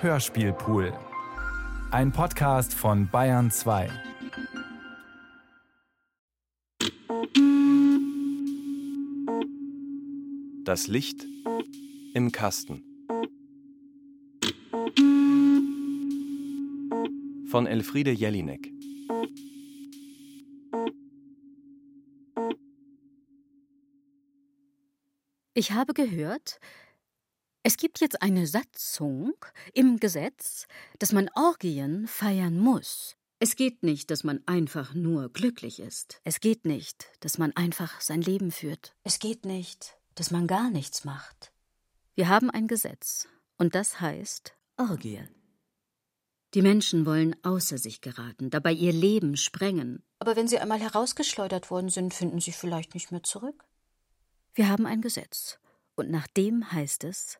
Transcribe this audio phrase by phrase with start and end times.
[0.00, 0.92] Hörspielpool.
[1.90, 3.90] Ein Podcast von Bayern 2.
[10.64, 11.26] Das Licht
[12.14, 12.84] im Kasten.
[17.50, 18.70] Von Elfriede Jelinek.
[25.54, 26.60] Ich habe gehört,
[27.62, 29.34] es gibt jetzt eine Satzung
[29.74, 30.66] im Gesetz,
[30.98, 33.16] dass man Orgien feiern muss.
[33.40, 36.20] Es geht nicht, dass man einfach nur glücklich ist.
[36.24, 38.96] Es geht nicht, dass man einfach sein Leben führt.
[39.04, 41.52] Es geht nicht, dass man gar nichts macht.
[42.14, 45.22] Wir haben ein Gesetz, und das heißt Orgie.
[46.54, 50.02] Die Menschen wollen außer sich geraten, dabei ihr Leben sprengen.
[50.18, 53.64] Aber wenn sie einmal herausgeschleudert worden sind, finden sie vielleicht nicht mehr zurück.
[54.54, 55.58] Wir haben ein Gesetz,
[55.94, 57.38] und nach dem heißt es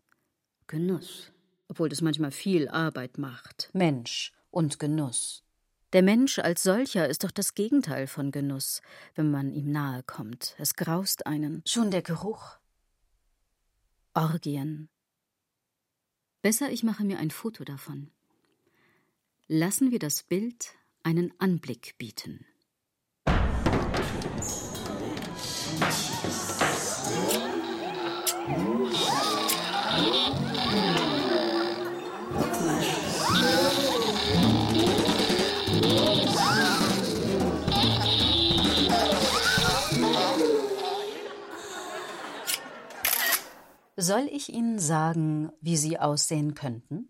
[0.69, 1.33] Genuss,
[1.67, 3.71] obwohl das manchmal viel Arbeit macht.
[3.73, 5.43] Mensch und Genuss.
[5.95, 8.83] Der Mensch als solcher ist doch das Gegenteil von Genuss,
[9.15, 10.55] wenn man ihm nahe kommt.
[10.59, 11.63] Es graust einen.
[11.67, 12.59] Schon der Geruch.
[14.13, 14.91] Orgien.
[16.43, 18.11] Besser, ich mache mir ein Foto davon.
[19.47, 22.45] Lassen wir das Bild einen Anblick bieten.
[44.01, 47.09] Soll ich Ihnen sagen, wie Sie aussehen könnten?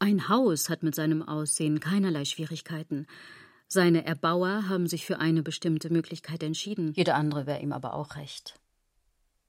[0.00, 3.06] Ein Haus hat mit seinem Aussehen keinerlei Schwierigkeiten.
[3.68, 6.92] Seine Erbauer haben sich für eine bestimmte Möglichkeit entschieden.
[6.96, 8.58] Jede andere wäre ihm aber auch recht.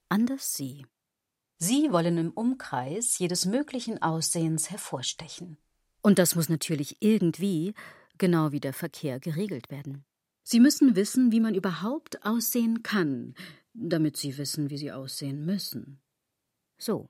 [0.09, 0.85] Anders Sie.
[1.57, 5.57] Sie wollen im Umkreis jedes möglichen Aussehens hervorstechen.
[6.03, 7.73] Und das muss natürlich irgendwie,
[8.19, 10.05] genau wie der Verkehr, geregelt werden.
[10.43, 13.33] Sie müssen wissen, wie man überhaupt aussehen kann,
[13.73, 15.99] damit Sie wissen, wie Sie aussehen müssen.
[16.77, 17.09] So.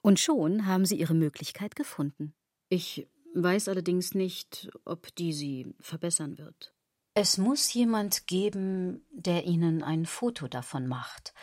[0.00, 2.34] Und schon haben Sie Ihre Möglichkeit gefunden.
[2.68, 6.74] Ich weiß allerdings nicht, ob die Sie verbessern wird.
[7.14, 11.34] Es muss jemand geben, der Ihnen ein Foto davon macht,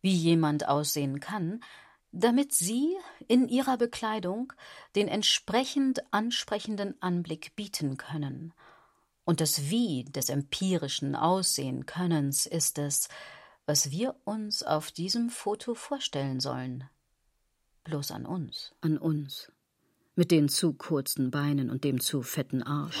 [0.00, 1.60] wie jemand aussehen kann,
[2.12, 2.96] damit Sie
[3.26, 4.52] in Ihrer Bekleidung
[4.94, 8.54] den entsprechend ansprechenden Anblick bieten können.
[9.24, 13.08] Und das Wie des empirischen Aussehen-Könnens ist es,
[13.68, 16.84] was wir uns auf diesem Foto vorstellen sollen.
[17.84, 18.72] Bloß an uns.
[18.80, 19.52] An uns.
[20.16, 22.98] Mit den zu kurzen Beinen und dem zu fetten Arsch.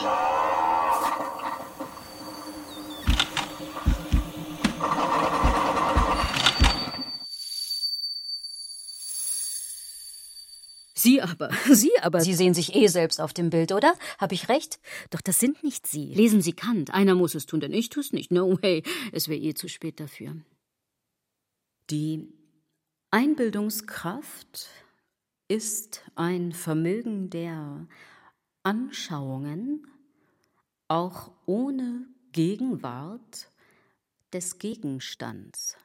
[10.94, 12.20] Sie aber, Sie aber.
[12.20, 13.94] Sie sehen sich eh selbst auf dem Bild, oder?
[14.18, 14.80] Hab ich recht?
[15.08, 16.12] Doch das sind nicht Sie.
[16.12, 16.92] Lesen Sie Kant.
[16.92, 18.30] Einer muss es tun, denn ich tu's nicht.
[18.30, 18.82] No way.
[19.12, 20.36] Es wäre eh zu spät dafür.
[21.90, 22.28] Die
[23.10, 24.68] Einbildungskraft
[25.48, 27.88] ist ein Vermögen der
[28.62, 29.86] Anschauungen,
[30.88, 33.50] auch ohne Gegenwart
[34.34, 35.78] des Gegenstands.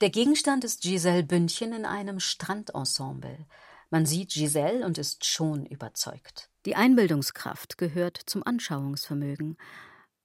[0.00, 3.46] Der Gegenstand ist Giselle Bündchen in einem Strandensemble.
[3.90, 6.50] Man sieht Giselle und ist schon überzeugt.
[6.66, 9.56] Die Einbildungskraft gehört zum Anschauungsvermögen.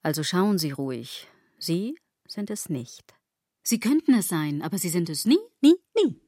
[0.01, 1.27] Also schauen Sie ruhig.
[1.59, 1.95] Sie
[2.27, 3.13] sind es nicht.
[3.67, 6.21] Sie könnten es sein, aber Sie sind es nie, nie, nie.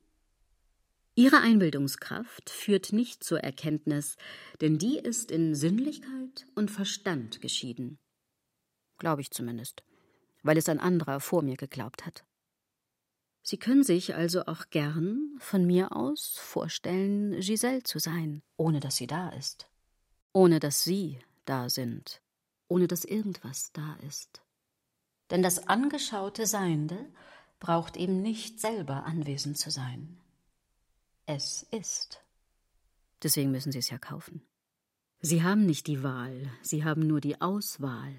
[1.14, 4.18] Ihre Einbildungskraft führt nicht zur Erkenntnis,
[4.60, 8.00] denn die ist in Sinnlichkeit und Verstand geschieden.
[8.98, 9.84] Glaube ich zumindest,
[10.42, 12.26] weil es ein anderer vor mir geglaubt hat.
[13.44, 18.42] Sie können sich also auch gern von mir aus vorstellen, Giselle zu sein.
[18.58, 19.70] Ohne dass sie da ist.
[20.34, 22.22] Ohne dass Sie da sind.
[22.68, 24.42] Ohne dass irgendwas da ist.
[25.30, 26.98] Denn das angeschaute Seiende
[27.60, 30.18] braucht eben nicht selber anwesend zu sein.
[31.26, 32.22] Es ist.
[33.24, 34.42] Deswegen müssen Sie es ja kaufen.
[35.20, 38.14] Sie haben nicht die Wahl, Sie haben nur die Auswahl.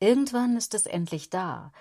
[0.00, 1.72] Irgendwann ist es endlich da,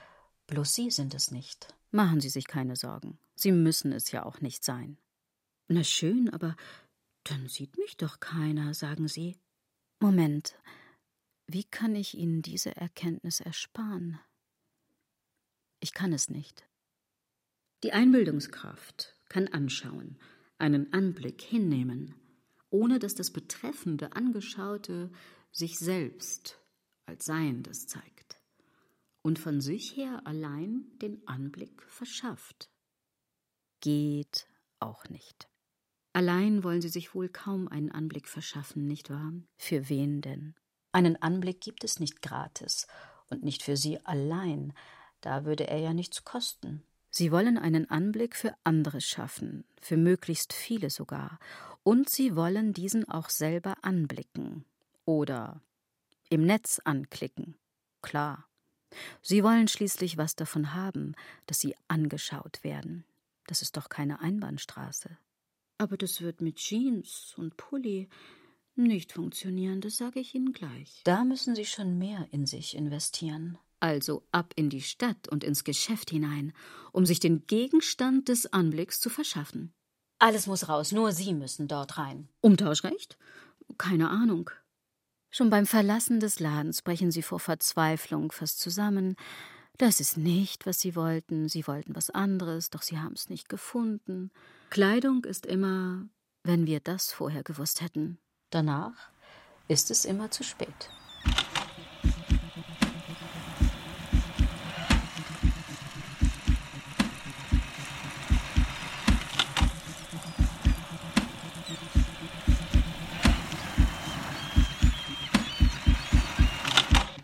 [0.48, 1.74] bloß Sie sind es nicht.
[1.92, 3.18] Machen Sie sich keine Sorgen.
[3.36, 4.98] Sie müssen es ja auch nicht sein.
[5.68, 6.56] Na schön, aber
[7.24, 9.38] dann sieht mich doch keiner, sagen Sie.
[10.00, 10.56] Moment,
[11.48, 14.20] wie kann ich Ihnen diese Erkenntnis ersparen?
[15.84, 16.64] Ich kann es nicht.
[17.84, 20.18] Die Einbildungskraft kann anschauen,
[20.58, 22.16] einen Anblick hinnehmen,
[22.70, 25.12] ohne dass das betreffende Angeschaute
[25.52, 26.58] sich selbst
[27.06, 28.42] als Seiendes zeigt
[29.24, 32.70] und von sich her allein den Anblick verschafft.
[33.82, 34.48] Geht
[34.80, 35.50] auch nicht.
[36.14, 39.34] Allein wollen Sie sich wohl kaum einen Anblick verschaffen, nicht wahr?
[39.58, 40.56] Für wen denn?
[40.94, 42.88] Einen Anblick gibt es nicht gratis
[43.30, 44.72] und nicht für Sie allein,
[45.24, 46.84] da würde er ja nichts kosten.
[47.10, 51.40] Sie wollen einen Anblick für andere schaffen, für möglichst viele sogar,
[51.84, 54.66] und Sie wollen diesen auch selber anblicken
[55.06, 55.62] oder
[56.30, 57.56] im Netz anklicken.
[58.02, 58.48] Klar.
[59.22, 61.16] Sie wollen schließlich was davon haben,
[61.46, 63.06] dass Sie angeschaut werden.
[63.48, 65.18] Das ist doch keine Einbahnstraße.
[65.78, 68.10] Aber das wird mit Jeans und Pulli
[68.76, 71.02] nicht funktionieren, das sage ich Ihnen gleich.
[71.04, 73.58] Da müssen Sie schon mehr in sich investieren.
[73.84, 76.54] Also ab in die Stadt und ins Geschäft hinein,
[76.94, 79.74] um sich den Gegenstand des Anblicks zu verschaffen.
[80.20, 82.30] Alles muss raus, nur Sie müssen dort rein.
[82.40, 83.18] Umtauschrecht?
[83.78, 84.50] Keine Ahnung.
[85.32, 89.18] Schon beim Verlassen des Ladens brechen Sie vor Verzweiflung fast zusammen.
[89.78, 91.50] Das ist nicht, was Sie wollten.
[91.50, 94.32] Sie wollten was anderes, doch Sie haben es nicht gefunden.
[94.70, 96.08] Kleidung ist immer,
[96.44, 98.18] wenn wir das vorher gewusst hätten.
[98.50, 99.12] Danach
[99.68, 100.90] ist es immer zu spät.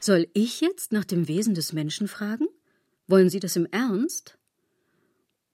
[0.09, 2.47] Soll ich jetzt nach dem Wesen des Menschen fragen?
[3.05, 4.39] Wollen Sie das im Ernst?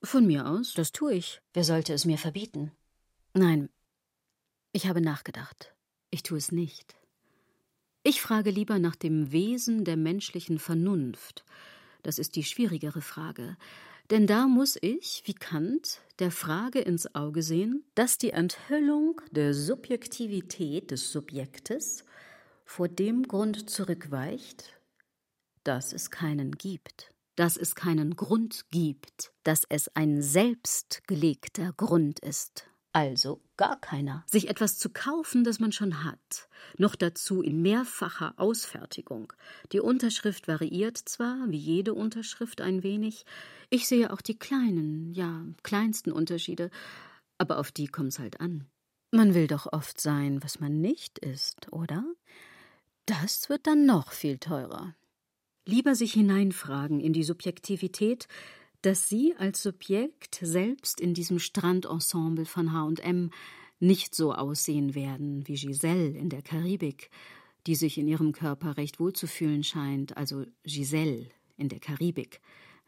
[0.02, 1.42] Von mir aus, das tue ich.
[1.52, 2.72] Wer sollte es mir verbieten?
[3.34, 3.68] Nein,
[4.72, 5.74] ich habe nachgedacht.
[6.10, 6.96] Ich tue es nicht.
[8.02, 11.44] Ich frage lieber nach dem Wesen der menschlichen Vernunft.
[12.02, 13.58] Das ist die schwierigere Frage.
[14.08, 19.52] Denn da muss ich, wie Kant, der Frage ins Auge sehen, dass die Enthüllung der
[19.52, 22.06] Subjektivität des Subjektes
[22.66, 24.78] vor dem Grund zurückweicht,
[25.64, 32.68] dass es keinen gibt, dass es keinen Grund gibt, dass es ein selbstgelegter Grund ist.
[32.92, 34.24] Also gar keiner.
[34.26, 36.48] Sich etwas zu kaufen, das man schon hat,
[36.78, 39.32] noch dazu in mehrfacher Ausfertigung.
[39.72, 43.26] Die Unterschrift variiert zwar, wie jede Unterschrift ein wenig,
[43.68, 46.70] ich sehe auch die kleinen, ja, kleinsten Unterschiede,
[47.36, 48.66] aber auf die kommt's halt an.
[49.10, 52.02] Man will doch oft sein, was man nicht ist, oder?
[53.06, 54.96] Das wird dann noch viel teurer.
[55.64, 58.26] Lieber sich hineinfragen in die Subjektivität,
[58.82, 63.30] dass Sie als Subjekt selbst in diesem Strandensemble von H&M
[63.78, 67.10] nicht so aussehen werden wie Giselle in der Karibik,
[67.66, 72.40] die sich in ihrem Körper recht wohl zu fühlen scheint, also Giselle in der Karibik,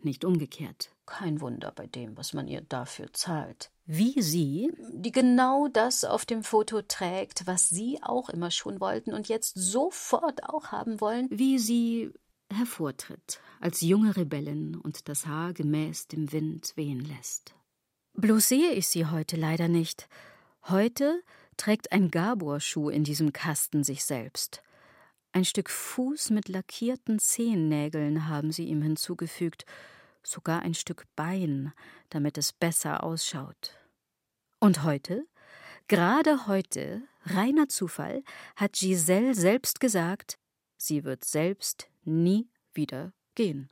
[0.04, 0.90] nicht umgekehrt.
[1.06, 3.70] Kein Wunder bei dem, was man ihr dafür zahlt.
[3.86, 9.14] Wie Sie, die genau das auf dem Foto trägt, was Sie auch immer schon wollten
[9.14, 12.12] und jetzt sofort auch haben wollen, wie Sie
[12.52, 17.54] hervortritt als junge Rebellin und das Haar gemäß dem Wind wehen lässt.
[18.14, 20.08] Bloß sehe ich sie heute leider nicht.
[20.64, 21.22] Heute
[21.56, 24.62] trägt ein Gabor-Schuh in diesem Kasten sich selbst.
[25.32, 29.64] Ein Stück Fuß mit lackierten Zehennägeln haben sie ihm hinzugefügt,
[30.22, 31.72] sogar ein Stück Bein,
[32.10, 33.78] damit es besser ausschaut.
[34.58, 35.26] Und heute,
[35.86, 38.22] gerade heute, reiner Zufall,
[38.56, 40.38] hat Giselle selbst gesagt,
[40.76, 43.70] sie wird selbst nie wieder gehen.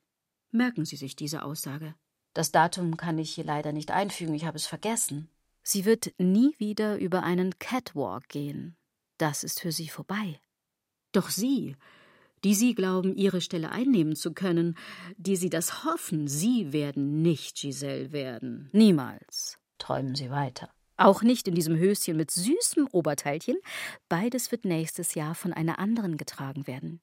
[0.50, 1.94] Merken Sie sich diese Aussage.
[2.32, 5.28] Das Datum kann ich hier leider nicht einfügen, ich habe es vergessen.
[5.62, 8.76] Sie wird nie wieder über einen Catwalk gehen.
[9.18, 10.38] Das ist für sie vorbei.
[11.16, 11.76] Doch Sie,
[12.44, 14.76] die Sie glauben, Ihre Stelle einnehmen zu können,
[15.16, 18.68] die Sie das hoffen, Sie werden nicht Giselle werden.
[18.72, 19.56] Niemals.
[19.78, 20.68] Träumen Sie weiter.
[20.98, 23.56] Auch nicht in diesem Höschen mit süßem Oberteilchen.
[24.10, 27.00] Beides wird nächstes Jahr von einer anderen getragen werden.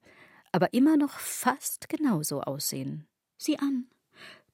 [0.52, 3.08] Aber immer noch fast genauso aussehen.
[3.40, 3.88] Sieh an.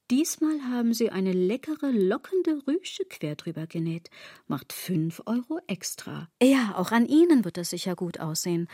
[0.09, 4.09] Diesmal haben sie eine leckere, lockende Rüsche quer drüber genäht.
[4.47, 6.29] Macht fünf Euro extra.
[6.41, 8.67] Ja, auch an Ihnen wird das sicher gut aussehen,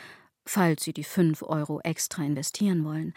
[0.46, 3.14] falls Sie die fünf Euro extra investieren wollen.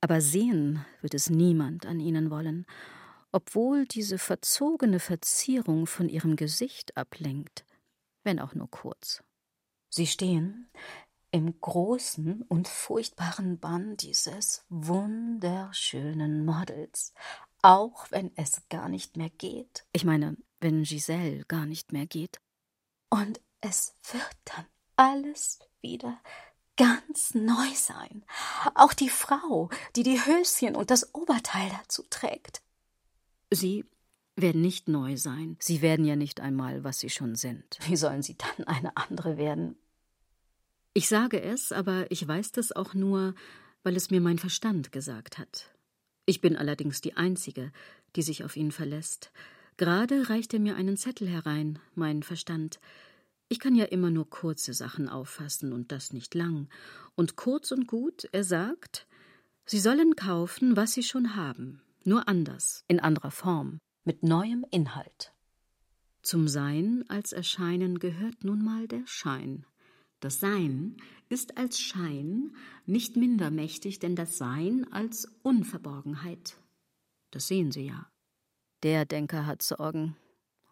[0.00, 2.66] Aber sehen wird es niemand an Ihnen wollen
[3.36, 7.66] obwohl diese verzogene Verzierung von ihrem Gesicht ablenkt,
[8.24, 9.22] wenn auch nur kurz.
[9.90, 10.70] Sie stehen
[11.32, 17.12] im großen und furchtbaren Bann dieses wunderschönen Models,
[17.60, 19.84] auch wenn es gar nicht mehr geht.
[19.92, 22.40] Ich meine, wenn Giselle gar nicht mehr geht.
[23.10, 24.64] Und es wird dann
[24.96, 26.18] alles wieder
[26.76, 28.24] ganz neu sein.
[28.74, 32.62] Auch die Frau, die die Höschen und das Oberteil dazu trägt.
[33.50, 33.84] Sie
[34.36, 35.56] werden nicht neu sein.
[35.60, 37.78] Sie werden ja nicht einmal, was sie schon sind.
[37.86, 39.76] Wie sollen sie dann eine andere werden?
[40.92, 43.34] Ich sage es, aber ich weiß das auch nur,
[43.82, 45.70] weil es mir mein Verstand gesagt hat.
[46.26, 47.72] Ich bin allerdings die Einzige,
[48.16, 49.30] die sich auf ihn verlässt.
[49.76, 52.80] Gerade reicht er mir einen Zettel herein, mein Verstand.
[53.48, 56.68] Ich kann ja immer nur kurze Sachen auffassen und das nicht lang.
[57.14, 59.06] Und kurz und gut, er sagt,
[59.64, 65.32] Sie sollen kaufen, was Sie schon haben, nur anders, in anderer Form, mit neuem Inhalt.
[66.22, 69.64] Zum Sein als Erscheinen gehört nun mal der Schein.
[70.20, 70.96] Das Sein
[71.28, 76.58] ist als Schein nicht minder mächtig, denn das Sein als Unverborgenheit.
[77.30, 78.10] Das sehen Sie ja.
[78.82, 80.16] Der Denker hat Sorgen.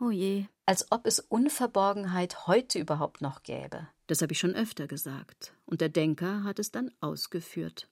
[0.05, 0.45] Oh je.
[0.67, 3.89] Als ob es Unverborgenheit heute überhaupt noch gäbe.
[4.07, 5.55] Das habe ich schon öfter gesagt.
[5.65, 7.89] Und der Denker hat es dann ausgeführt.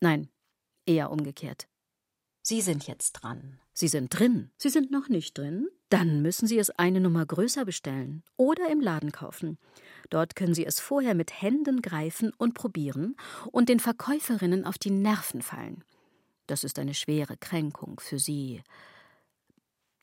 [0.00, 0.28] Nein,
[0.84, 1.66] eher umgekehrt.
[2.42, 3.60] Sie sind jetzt dran.
[3.72, 4.50] Sie sind drin.
[4.58, 5.68] Sie sind noch nicht drin?
[5.88, 9.56] Dann müssen Sie es eine Nummer größer bestellen oder im Laden kaufen.
[10.10, 13.16] Dort können Sie es vorher mit Händen greifen und probieren
[13.52, 15.82] und den Verkäuferinnen auf die Nerven fallen.
[16.46, 18.62] Das ist eine schwere Kränkung für Sie.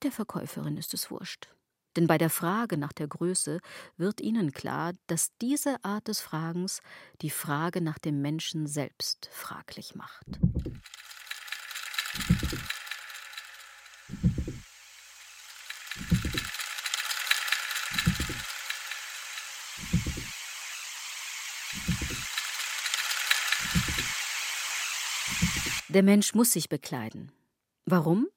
[0.03, 1.49] Der Verkäuferin ist es wurscht.
[1.95, 3.59] Denn bei der Frage nach der Größe
[3.97, 6.81] wird Ihnen klar, dass diese Art des Fragens
[7.21, 10.39] die Frage nach dem Menschen selbst fraglich macht.
[25.89, 27.33] Der Mensch muss sich bekleiden.
[27.85, 28.27] Warum?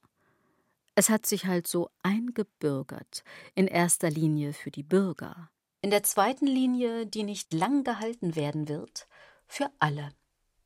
[0.94, 3.24] Es hat sich halt so eingebürgert,
[3.54, 5.50] in erster Linie für die Bürger.
[5.80, 9.06] In der zweiten Linie, die nicht lang gehalten werden wird,
[9.46, 10.10] für alle.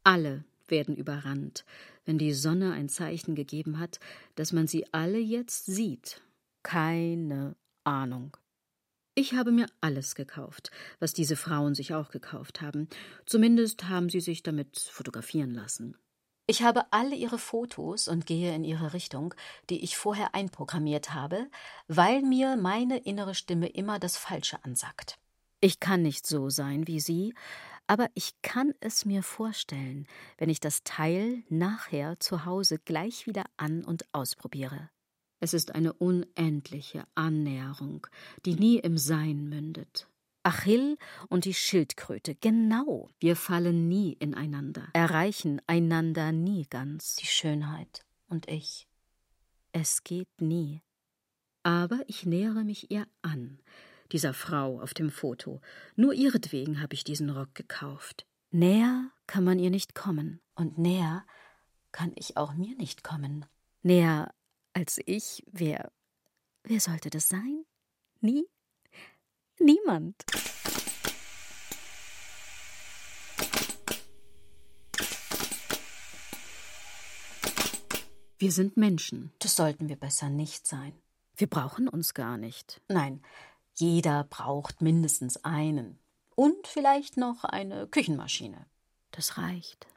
[0.04, 1.64] Alle werden überrannt,
[2.04, 4.00] wenn die Sonne ein Zeichen gegeben hat,
[4.34, 6.22] dass man sie alle jetzt sieht.
[6.62, 8.36] Keine Ahnung.
[9.14, 10.70] Ich habe mir alles gekauft,
[11.00, 12.88] was diese Frauen sich auch gekauft haben.
[13.26, 15.96] Zumindest haben sie sich damit fotografieren lassen.
[16.50, 19.34] Ich habe alle ihre Fotos und gehe in ihre Richtung,
[19.68, 21.46] die ich vorher einprogrammiert habe,
[21.88, 25.18] weil mir meine innere Stimme immer das Falsche ansagt.
[25.60, 27.34] Ich kann nicht so sein wie Sie,
[27.86, 30.06] aber ich kann es mir vorstellen,
[30.38, 34.88] wenn ich das Teil nachher zu Hause gleich wieder an und ausprobiere.
[35.40, 38.06] Es ist eine unendliche Annäherung,
[38.46, 40.07] die nie im Sein mündet.
[40.48, 40.96] Achill
[41.28, 43.10] und die Schildkröte, genau.
[43.20, 47.16] Wir fallen nie ineinander, erreichen einander nie ganz.
[47.16, 48.88] Die Schönheit und ich.
[49.72, 50.80] Es geht nie.
[51.62, 53.60] Aber ich nähere mich ihr an,
[54.10, 55.60] dieser Frau auf dem Foto.
[55.96, 58.26] Nur ihretwegen habe ich diesen Rock gekauft.
[58.50, 60.40] Näher kann man ihr nicht kommen.
[60.54, 61.26] Und näher
[61.92, 63.44] kann ich auch mir nicht kommen.
[63.82, 64.32] Näher
[64.72, 65.92] als ich, wer.
[66.62, 67.66] Wer sollte das sein?
[68.22, 68.46] Nie?
[69.58, 70.24] Niemand.
[78.38, 79.32] Wir sind Menschen.
[79.40, 80.92] Das sollten wir besser nicht sein.
[81.34, 82.80] Wir brauchen uns gar nicht.
[82.88, 83.20] Nein,
[83.74, 85.98] jeder braucht mindestens einen.
[86.36, 88.66] Und vielleicht noch eine Küchenmaschine.
[89.10, 89.88] Das reicht.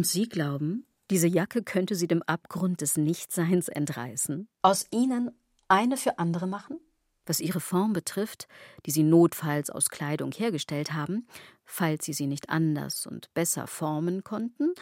[0.00, 4.48] Und Sie glauben, diese Jacke könnte Sie dem Abgrund des Nichtseins entreißen?
[4.62, 5.30] Aus Ihnen
[5.68, 6.80] eine für andere machen?
[7.26, 8.48] Was Ihre Form betrifft,
[8.86, 11.26] die Sie notfalls aus Kleidung hergestellt haben,
[11.66, 14.72] falls Sie sie nicht anders und besser formen konnten,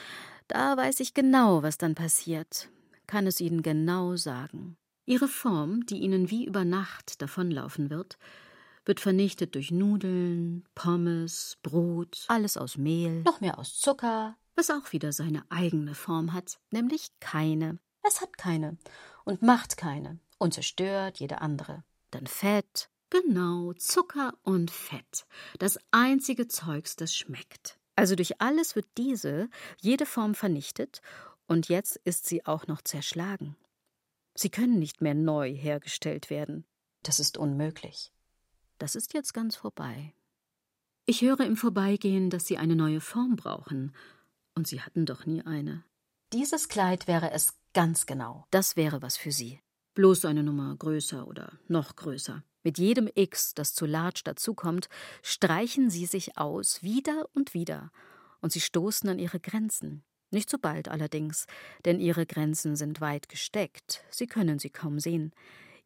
[0.46, 2.68] da weiß ich genau, was dann passiert,
[3.08, 4.76] kann es Ihnen genau sagen.
[5.04, 8.18] Ihre Form, die Ihnen wie über Nacht davonlaufen wird,
[8.84, 14.92] wird vernichtet durch Nudeln, Pommes, Brot, alles aus Mehl, noch mehr aus Zucker, was auch
[14.92, 17.78] wieder seine eigene Form hat, nämlich keine.
[18.02, 18.76] Es hat keine
[19.24, 21.84] und macht keine und zerstört jede andere.
[22.10, 22.90] Dann Fett.
[23.08, 25.26] Genau, Zucker und Fett.
[25.60, 27.78] Das einzige Zeugs, das schmeckt.
[27.94, 29.48] Also durch alles wird diese,
[29.80, 31.00] jede Form vernichtet,
[31.46, 33.56] und jetzt ist sie auch noch zerschlagen.
[34.34, 36.66] Sie können nicht mehr neu hergestellt werden.
[37.02, 38.12] Das ist unmöglich.
[38.78, 40.12] Das ist jetzt ganz vorbei.
[41.06, 43.94] Ich höre im Vorbeigehen, dass Sie eine neue Form brauchen,
[44.58, 45.84] und Sie hatten doch nie eine.
[46.32, 48.44] Dieses Kleid wäre es ganz genau.
[48.50, 49.60] Das wäre was für Sie.
[49.94, 52.42] Bloß eine Nummer größer oder noch größer.
[52.64, 54.88] Mit jedem X, das zu large dazukommt,
[55.22, 57.92] streichen Sie sich aus, wieder und wieder,
[58.40, 60.02] und Sie stoßen an Ihre Grenzen.
[60.30, 61.46] Nicht so bald allerdings,
[61.84, 65.32] denn Ihre Grenzen sind weit gesteckt, Sie können sie kaum sehen.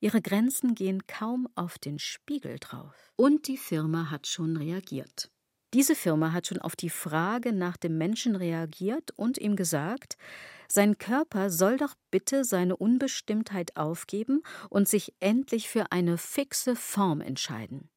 [0.01, 3.13] Ihre Grenzen gehen kaum auf den Spiegel drauf.
[3.17, 5.31] Und die Firma hat schon reagiert.
[5.75, 10.19] Diese Firma hat schon auf die Frage nach dem Menschen reagiert und ihm gesagt,
[10.69, 17.21] sein Körper soll doch bitte seine Unbestimmtheit aufgeben und sich endlich für eine fixe Form
[17.21, 17.89] entscheiden.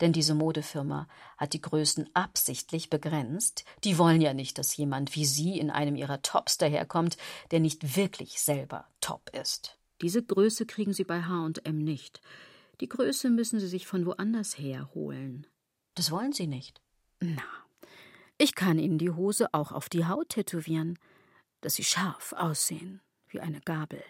[0.00, 1.06] Denn diese Modefirma
[1.38, 3.64] hat die Größen absichtlich begrenzt.
[3.84, 7.16] Die wollen ja nicht, dass jemand wie Sie in einem ihrer Tops daherkommt,
[7.50, 9.78] der nicht wirklich selber top ist.
[10.00, 12.20] Diese Größe kriegen Sie bei HM nicht.
[12.80, 15.46] Die Größe müssen Sie sich von woanders herholen.
[15.94, 16.80] Das wollen Sie nicht.
[17.24, 17.44] Na,
[18.36, 20.98] ich kann Ihnen die Hose auch auf die Haut tätowieren,
[21.60, 24.02] dass Sie scharf aussehen, wie eine Gabel.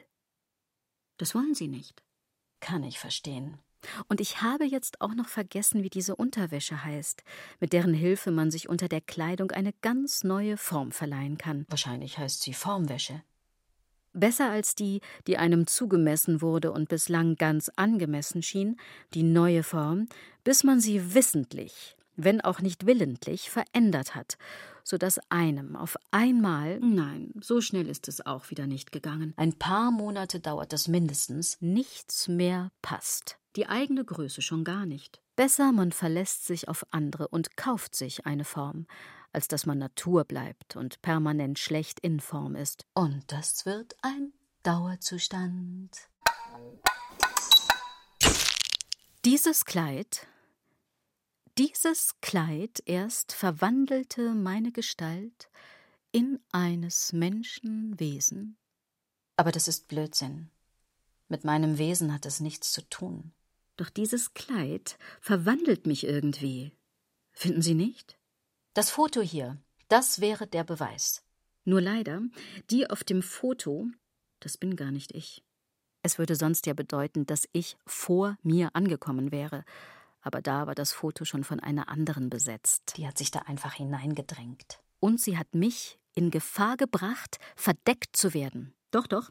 [1.18, 2.02] Das wollen Sie nicht.
[2.60, 3.58] Kann ich verstehen.
[4.08, 7.22] Und ich habe jetzt auch noch vergessen, wie diese Unterwäsche heißt,
[7.60, 11.66] mit deren Hilfe man sich unter der Kleidung eine ganz neue Form verleihen kann.
[11.68, 13.22] Wahrscheinlich heißt sie Formwäsche.
[14.14, 18.80] Besser als die, die einem zugemessen wurde und bislang ganz angemessen schien,
[19.12, 20.08] die neue Form,
[20.44, 24.36] bis man sie wissentlich, wenn auch nicht willentlich, verändert hat,
[24.84, 29.32] so dass einem auf einmal nein, so schnell ist es auch wieder nicht gegangen.
[29.36, 33.38] Ein paar Monate dauert das mindestens, nichts mehr passt.
[33.56, 35.20] Die eigene Größe schon gar nicht.
[35.36, 38.86] Besser man verlässt sich auf andere und kauft sich eine Form,
[39.32, 42.86] als dass man Natur bleibt und permanent schlecht in Form ist.
[42.94, 45.90] Und das wird ein Dauerzustand.
[49.24, 50.26] Dieses Kleid
[51.62, 55.48] dieses Kleid erst verwandelte meine Gestalt
[56.10, 58.56] in eines Menschen Wesen.
[59.36, 60.50] Aber das ist Blödsinn.
[61.28, 63.30] Mit meinem Wesen hat es nichts zu tun.
[63.76, 66.72] Doch dieses Kleid verwandelt mich irgendwie.
[67.30, 68.18] Finden Sie nicht?
[68.74, 71.22] Das Foto hier, das wäre der Beweis.
[71.64, 72.22] Nur leider,
[72.70, 73.86] die auf dem Foto,
[74.40, 75.44] das bin gar nicht ich.
[76.02, 79.64] Es würde sonst ja bedeuten, dass ich vor mir angekommen wäre,
[80.22, 82.94] aber da war das Foto schon von einer anderen besetzt.
[82.96, 84.80] Die hat sich da einfach hineingedrängt.
[85.00, 88.74] Und sie hat mich in Gefahr gebracht, verdeckt zu werden.
[88.90, 89.30] Doch, doch.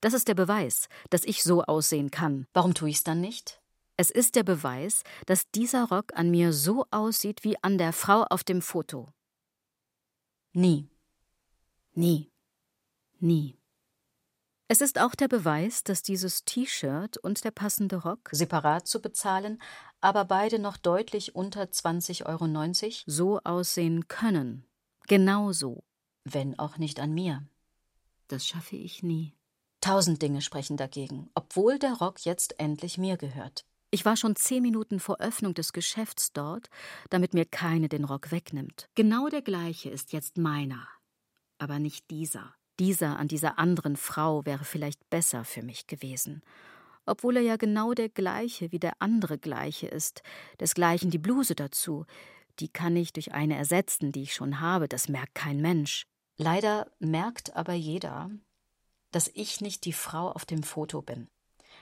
[0.00, 2.46] Das ist der Beweis, dass ich so aussehen kann.
[2.52, 3.60] Warum tue ich's dann nicht?
[3.96, 8.24] Es ist der Beweis, dass dieser Rock an mir so aussieht wie an der Frau
[8.24, 9.12] auf dem Foto.
[10.54, 10.90] Nie.
[11.94, 12.32] Nie.
[13.20, 13.58] Nie.
[14.68, 19.60] Es ist auch der Beweis, dass dieses T-Shirt und der passende Rock separat zu bezahlen,
[20.02, 24.66] aber beide noch deutlich unter 20,90 Euro so aussehen können.
[25.06, 25.82] Genau so.
[26.24, 27.42] Wenn auch nicht an mir.
[28.28, 29.34] Das schaffe ich nie.
[29.80, 33.64] Tausend Dinge sprechen dagegen, obwohl der Rock jetzt endlich mir gehört.
[33.90, 36.70] Ich war schon zehn Minuten vor Öffnung des Geschäfts dort,
[37.10, 38.88] damit mir keine den Rock wegnimmt.
[38.94, 40.86] Genau der gleiche ist jetzt meiner,
[41.58, 42.54] aber nicht dieser.
[42.78, 46.42] Dieser an dieser anderen Frau wäre vielleicht besser für mich gewesen,
[47.06, 50.22] obwohl er ja genau der gleiche wie der andere gleiche ist,
[50.60, 52.06] desgleichen die Bluse dazu,
[52.58, 56.04] die kann ich durch eine ersetzen, die ich schon habe, das merkt kein Mensch.
[56.36, 58.30] Leider merkt aber jeder,
[59.10, 61.28] dass ich nicht die Frau auf dem Foto bin,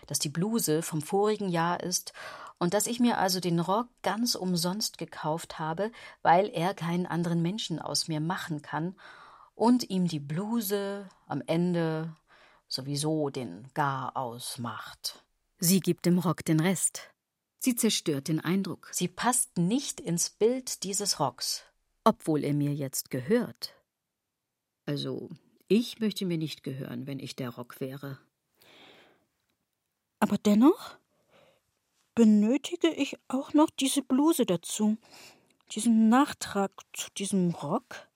[0.07, 2.13] dass die Bluse vom vorigen Jahr ist
[2.59, 5.91] und dass ich mir also den Rock ganz umsonst gekauft habe,
[6.23, 8.97] weil er keinen anderen Menschen aus mir machen kann
[9.55, 12.17] und ihm die Bluse am Ende
[12.71, 15.23] sowieso den Gar ausmacht.
[15.59, 17.11] Sie gibt dem Rock den Rest.
[17.59, 18.89] Sie zerstört den Eindruck.
[18.93, 21.65] Sie passt nicht ins Bild dieses Rocks.
[22.05, 23.75] Obwohl er mir jetzt gehört.
[24.87, 25.29] Also,
[25.69, 28.19] ich möchte mir nicht gehören, wenn ich der Rock wäre.
[30.19, 30.97] Aber dennoch
[32.15, 34.97] benötige ich auch noch diese Bluse dazu,
[35.73, 38.11] diesen Nachtrag zu diesem Rock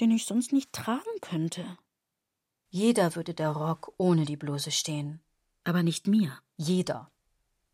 [0.00, 1.78] den ich sonst nicht tragen könnte.
[2.74, 5.20] Jeder würde der Rock ohne die Bluse stehen.
[5.62, 6.38] Aber nicht mir.
[6.56, 7.10] Jeder.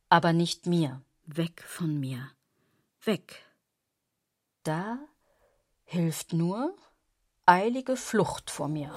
[0.09, 1.01] Aber nicht mir.
[1.25, 2.33] Weg von mir.
[3.05, 3.45] Weg.
[4.65, 4.99] Da
[5.85, 6.75] hilft nur
[7.47, 8.93] eilige Flucht vor mir.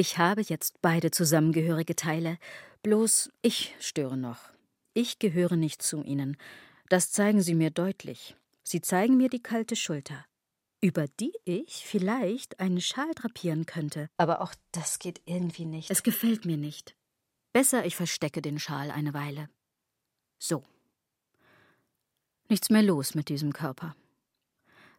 [0.00, 2.38] Ich habe jetzt beide zusammengehörige Teile,
[2.82, 4.38] bloß ich störe noch.
[4.94, 6.38] Ich gehöre nicht zu ihnen.
[6.88, 8.34] Das zeigen sie mir deutlich.
[8.62, 10.24] Sie zeigen mir die kalte Schulter,
[10.80, 14.08] über die ich vielleicht einen Schal drapieren könnte.
[14.16, 15.90] Aber auch das geht irgendwie nicht.
[15.90, 16.96] Es gefällt mir nicht.
[17.52, 19.50] Besser, ich verstecke den Schal eine Weile.
[20.38, 20.64] So.
[22.48, 23.94] Nichts mehr los mit diesem Körper.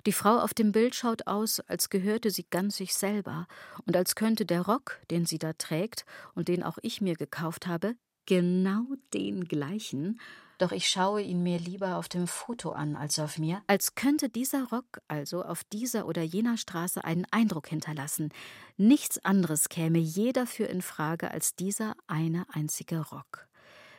[0.05, 3.47] Die Frau auf dem Bild schaut aus, als gehörte sie ganz sich selber
[3.85, 7.67] und als könnte der Rock, den sie da trägt und den auch ich mir gekauft
[7.67, 10.19] habe, genau den gleichen,
[10.57, 13.63] doch ich schaue ihn mir lieber auf dem Foto an als auf mir.
[13.65, 18.29] Als könnte dieser Rock also auf dieser oder jener Straße einen Eindruck hinterlassen.
[18.77, 23.47] Nichts anderes käme je dafür in Frage als dieser eine einzige Rock.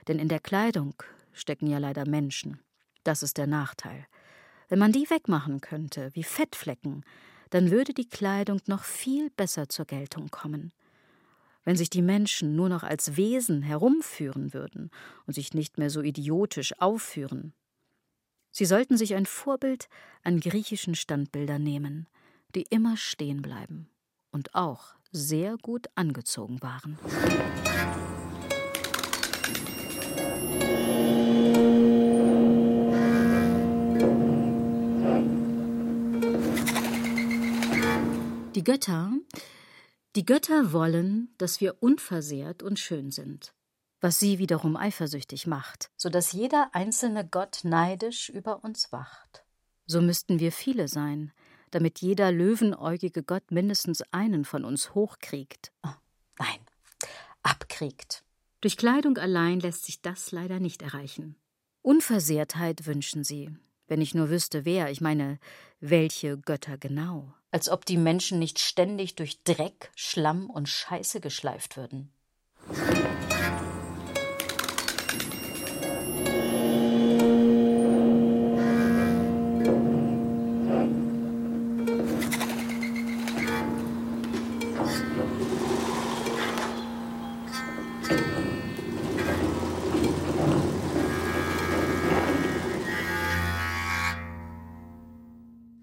[0.07, 0.95] Denn in der Kleidung
[1.33, 2.61] stecken ja leider Menschen.
[3.03, 4.07] Das ist der Nachteil.
[4.73, 7.05] Wenn man die wegmachen könnte, wie Fettflecken,
[7.51, 10.73] dann würde die Kleidung noch viel besser zur Geltung kommen.
[11.63, 14.91] Wenn sich die Menschen nur noch als Wesen herumführen würden
[15.27, 17.53] und sich nicht mehr so idiotisch aufführen.
[18.51, 19.91] Sie sollten sich ein Vorbild
[20.23, 22.07] an griechischen Standbildern nehmen,
[22.55, 23.91] die immer stehen bleiben
[24.31, 26.99] und auch sehr gut angezogen waren.
[38.55, 39.11] Die Götter,
[40.15, 43.55] die Götter wollen, dass wir unversehrt und schön sind,
[44.03, 49.43] was sie wiederum eifersüchtig macht, so dass jeder einzelne Gott neidisch über uns wacht.
[49.87, 51.33] So müssten wir viele sein,
[51.71, 55.73] damit jeder löwenäugige Gott mindestens einen von uns hochkriegt.
[55.83, 55.95] Oh,
[56.39, 56.61] nein,
[57.43, 58.23] abkriegt.
[58.61, 61.37] Durch Kleidung allein lässt sich das leider nicht erreichen.
[61.81, 63.51] Unversehrtheit wünschen sie,
[63.93, 65.39] wenn ich nur wüsste, wer, ich meine,
[65.81, 71.77] welche Götter genau als ob die Menschen nicht ständig durch Dreck, Schlamm und Scheiße geschleift
[71.77, 72.11] würden.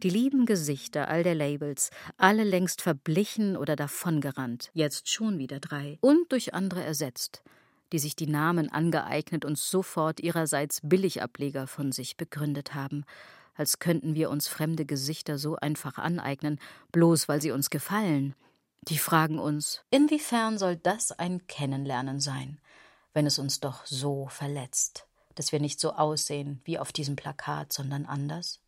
[0.09, 5.99] Die lieben Gesichter all der Labels, alle längst verblichen oder davongerannt, jetzt schon wieder drei,
[6.01, 7.43] und durch andere ersetzt,
[7.91, 13.05] die sich die Namen angeeignet und sofort ihrerseits Billigableger von sich begründet haben,
[13.53, 16.59] als könnten wir uns fremde Gesichter so einfach aneignen,
[16.91, 18.33] bloß weil sie uns gefallen.
[18.87, 22.59] Die fragen uns, inwiefern soll das ein Kennenlernen sein,
[23.13, 27.71] wenn es uns doch so verletzt, dass wir nicht so aussehen wie auf diesem Plakat,
[27.71, 28.59] sondern anders?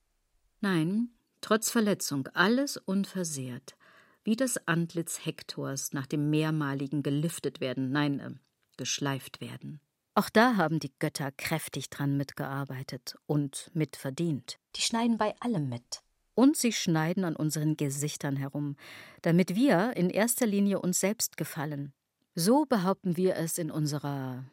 [0.59, 1.09] Nein,
[1.41, 3.75] trotz Verletzung alles unversehrt,
[4.23, 8.31] wie das Antlitz Hektors nach dem mehrmaligen gelüftet werden, nein, äh,
[8.77, 9.79] geschleift werden.
[10.13, 14.59] Auch da haben die Götter kräftig dran mitgearbeitet und mitverdient.
[14.75, 16.01] Die schneiden bei allem mit.
[16.33, 18.75] Und sie schneiden an unseren Gesichtern herum,
[19.21, 21.93] damit wir in erster Linie uns selbst gefallen.
[22.35, 24.45] So behaupten wir es in unserer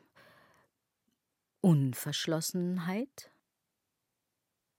[1.60, 3.30] Unverschlossenheit.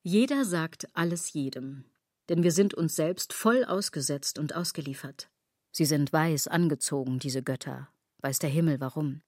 [0.03, 1.85] Jeder sagt alles jedem,
[2.29, 5.29] denn wir sind uns selbst voll ausgesetzt und ausgeliefert.
[5.71, 7.89] Sie sind weiß angezogen, diese Götter,
[8.21, 9.21] weiß der Himmel warum.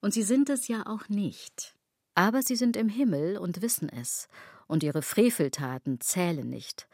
[0.00, 1.76] Und sie sind es ja auch nicht.
[2.14, 4.28] Aber sie sind im Himmel und wissen es,
[4.66, 6.88] und ihre Freveltaten zählen nicht,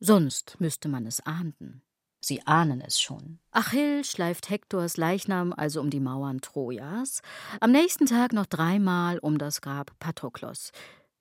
[0.00, 1.82] sonst müsste man es ahnden.
[2.20, 3.38] Sie ahnen es schon.
[3.52, 7.22] Achill schleift Hektors Leichnam also um die Mauern Trojas,
[7.60, 10.72] am nächsten Tag noch dreimal um das Grab Patroklos.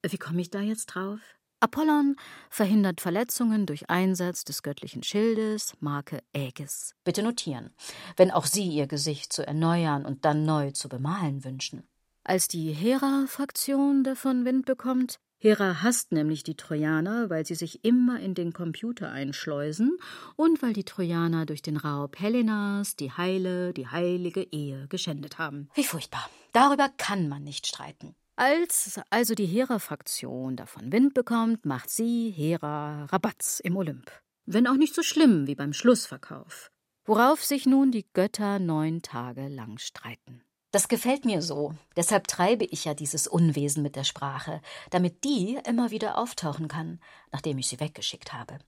[0.03, 1.19] Wie komme ich da jetzt drauf?
[1.59, 2.15] Apollon
[2.51, 6.93] verhindert Verletzungen durch Einsatz des göttlichen Schildes, Marke Aegis.
[7.03, 7.71] Bitte notieren,
[8.15, 11.87] wenn auch Sie Ihr Gesicht zu erneuern und dann neu zu bemalen wünschen.
[12.23, 18.19] Als die Hera-Fraktion davon Wind bekommt, Hera hasst nämlich die Trojaner, weil sie sich immer
[18.19, 19.97] in den Computer einschleusen
[20.35, 25.69] und weil die Trojaner durch den Raub Helenas die heile, die heilige Ehe geschändet haben.
[25.75, 26.27] Wie furchtbar.
[26.53, 28.15] Darüber kann man nicht streiten.
[28.39, 34.11] Als also die Hera-Fraktion davon Wind bekommt, macht sie, Hera, Rabatz im Olymp.
[34.45, 36.69] Wenn auch nicht so schlimm wie beim Schlussverkauf.
[37.03, 40.43] Worauf sich nun die Götter neun Tage lang streiten.
[40.69, 41.73] Das gefällt mir so.
[41.95, 46.99] Deshalb treibe ich ja dieses Unwesen mit der Sprache, damit die immer wieder auftauchen kann,
[47.31, 48.59] nachdem ich sie weggeschickt habe.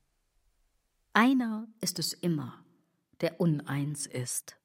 [1.13, 2.65] Einer ist es immer,
[3.21, 4.57] der uneins ist.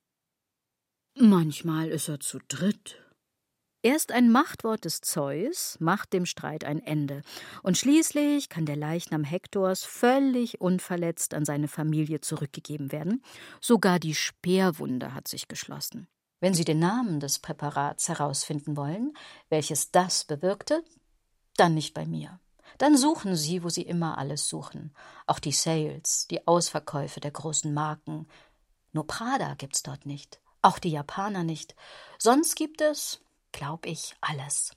[1.14, 3.03] Manchmal ist er zu dritt
[3.85, 7.20] Erst ein Machtwort des Zeus macht dem Streit ein Ende,
[7.62, 13.23] und schließlich kann der Leichnam Hektors völlig unverletzt an seine Familie zurückgegeben werden.
[13.61, 16.09] Sogar die Speerwunde hat sich geschlossen.
[16.40, 19.12] Wenn Sie den Namen des Präparats herausfinden wollen,
[19.51, 20.83] welches das bewirkte,
[21.59, 22.40] dann nicht bei mir.
[22.79, 24.94] Dann suchen Sie, wo Sie immer alles suchen.
[25.27, 28.29] Auch die Sales, die Ausverkäufe der großen Marken.
[28.92, 30.40] Nur Prada gibt's dort nicht.
[30.62, 31.77] Auch die Japaner nicht.
[32.18, 33.20] Sonst gibt es
[33.54, 34.72] glaub ich, alles.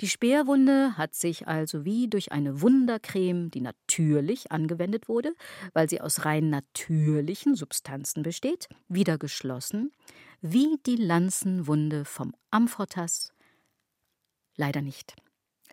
[0.00, 5.32] Die Speerwunde hat sich also wie durch eine Wundercreme, die natürlich angewendet wurde,
[5.72, 9.92] weil sie aus rein natürlichen Substanzen besteht, wieder geschlossen,
[10.40, 13.32] wie die Lanzenwunde vom Amphotas.
[14.56, 15.14] Leider nicht.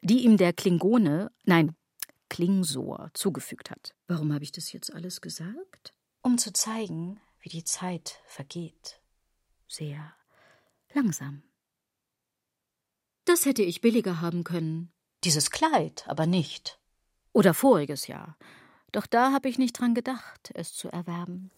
[0.04, 1.76] Die ihm der Klingone, nein,
[2.30, 3.96] Klingsor zugefügt hat.
[4.08, 5.94] Warum habe ich das jetzt alles gesagt?
[6.22, 9.02] Um zu zeigen, wie die Zeit vergeht.
[9.68, 10.14] Sehr
[10.94, 11.42] langsam.
[13.30, 14.92] Das hätte ich billiger haben können.
[15.24, 16.80] Dieses Kleid aber nicht.
[17.32, 18.40] Oder voriges Jahr.
[18.92, 21.52] Doch da habe ich nicht dran gedacht, es zu erwerben.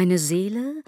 [0.00, 0.82] Meine Seele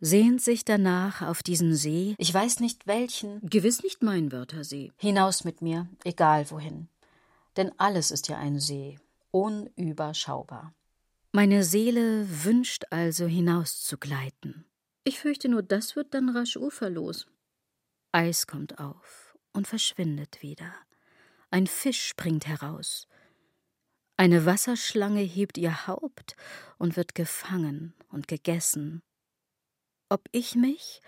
[0.00, 2.16] sehnt sich danach auf diesen See.
[2.18, 3.38] Ich weiß nicht welchen.
[3.48, 4.90] Gewiss nicht mein Wörthersee.
[4.96, 6.88] Hinaus mit mir, egal wohin.
[7.56, 8.98] Denn alles ist ja ein See,
[9.30, 10.74] unüberschaubar.
[11.30, 14.64] Meine Seele wünscht also hinauszugleiten.
[15.04, 17.28] Ich fürchte nur, das wird dann rasch uferlos.
[18.10, 20.74] Eis kommt auf und verschwindet wieder.
[21.52, 23.06] Ein Fisch springt heraus.
[24.18, 26.36] Eine Wasserschlange hebt ihr Haupt
[26.78, 29.02] und wird gefangen und gegessen.
[30.08, 31.02] Ob ich mich,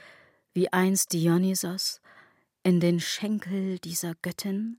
[0.52, 2.02] wie einst Dionysos,
[2.62, 4.78] in den Schenkel dieser Göttin,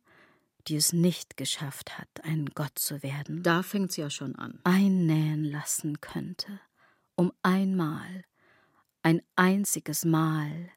[0.67, 5.43] die es nicht geschafft hat, ein Gott zu werden, da fängt's ja schon an, einnähen
[5.43, 6.59] lassen könnte,
[7.15, 8.25] um einmal,
[9.01, 10.69] ein einziges Mal,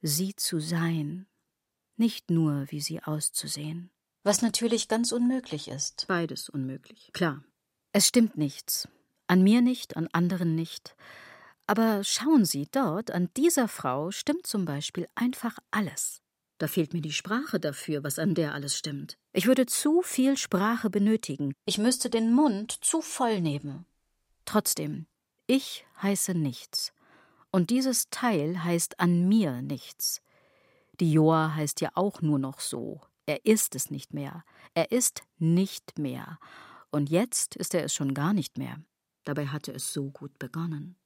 [0.00, 1.26] sie zu sein,
[1.96, 3.90] nicht nur wie sie auszusehen.
[4.22, 6.04] Was natürlich ganz unmöglich ist.
[6.06, 7.42] Beides unmöglich, klar.
[7.92, 8.88] Es stimmt nichts.
[9.26, 10.94] An mir nicht, an anderen nicht.
[11.66, 16.20] Aber schauen Sie, dort, an dieser Frau stimmt zum Beispiel einfach alles.
[16.58, 19.16] Da fehlt mir die Sprache dafür, was an der alles stimmt.
[19.32, 21.54] Ich würde zu viel Sprache benötigen.
[21.64, 23.86] Ich müsste den Mund zu voll nehmen.
[24.44, 25.06] Trotzdem,
[25.46, 26.92] ich heiße nichts.
[27.50, 30.20] Und dieses Teil heißt an mir nichts.
[31.00, 34.44] Die Joa heißt ja auch nur noch so, er ist es nicht mehr.
[34.74, 36.38] Er ist nicht mehr.
[36.90, 38.82] Und jetzt ist er es schon gar nicht mehr.
[39.24, 40.96] Dabei hatte es so gut begonnen.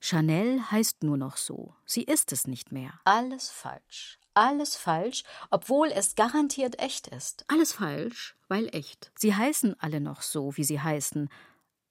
[0.00, 1.74] Chanel heißt nur noch so.
[1.84, 3.00] Sie ist es nicht mehr.
[3.04, 4.18] Alles falsch.
[4.34, 7.44] Alles falsch, obwohl es garantiert echt ist.
[7.48, 9.10] Alles falsch, weil echt.
[9.18, 11.30] Sie heißen alle noch so, wie sie heißen,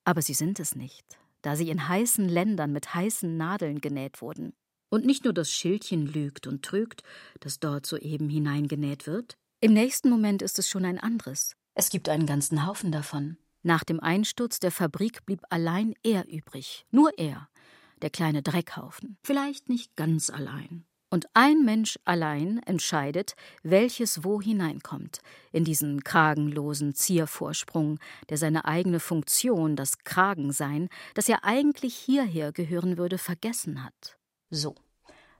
[0.03, 4.53] aber sie sind es nicht, da sie in heißen Ländern mit heißen Nadeln genäht wurden.
[4.89, 7.01] Und nicht nur das Schildchen lügt und trügt,
[7.39, 11.55] das dort soeben hineingenäht wird, im nächsten Moment ist es schon ein anderes.
[11.73, 13.37] Es gibt einen ganzen Haufen davon.
[13.63, 16.85] Nach dem Einsturz der Fabrik blieb allein er übrig.
[16.91, 17.49] Nur er.
[18.03, 19.17] Der kleine Dreckhaufen.
[19.23, 20.85] Vielleicht nicht ganz allein.
[21.09, 27.97] Und ein Mensch allein entscheidet, welches wo hineinkommt, in diesen kragenlosen Ziervorsprung,
[28.29, 34.19] der seine eigene Funktion, das Kragensein, das ja eigentlich hierher gehören würde, vergessen hat.
[34.51, 34.75] So.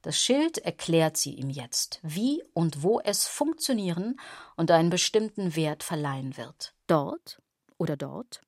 [0.05, 4.19] Das Schild erklärt sie ihm jetzt, wie und wo es funktionieren
[4.55, 6.75] und einen bestimmten Wert verleihen wird.
[6.85, 7.41] Dort
[7.79, 8.41] oder dort?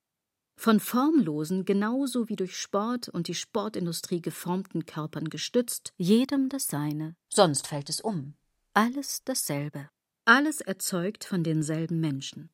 [0.55, 7.15] Von formlosen, genauso wie durch Sport und die Sportindustrie geformten Körpern gestützt, jedem das Seine.
[7.33, 8.35] Sonst fällt es um.
[8.75, 9.89] Alles dasselbe.
[10.25, 12.51] Alles erzeugt von denselben Menschen.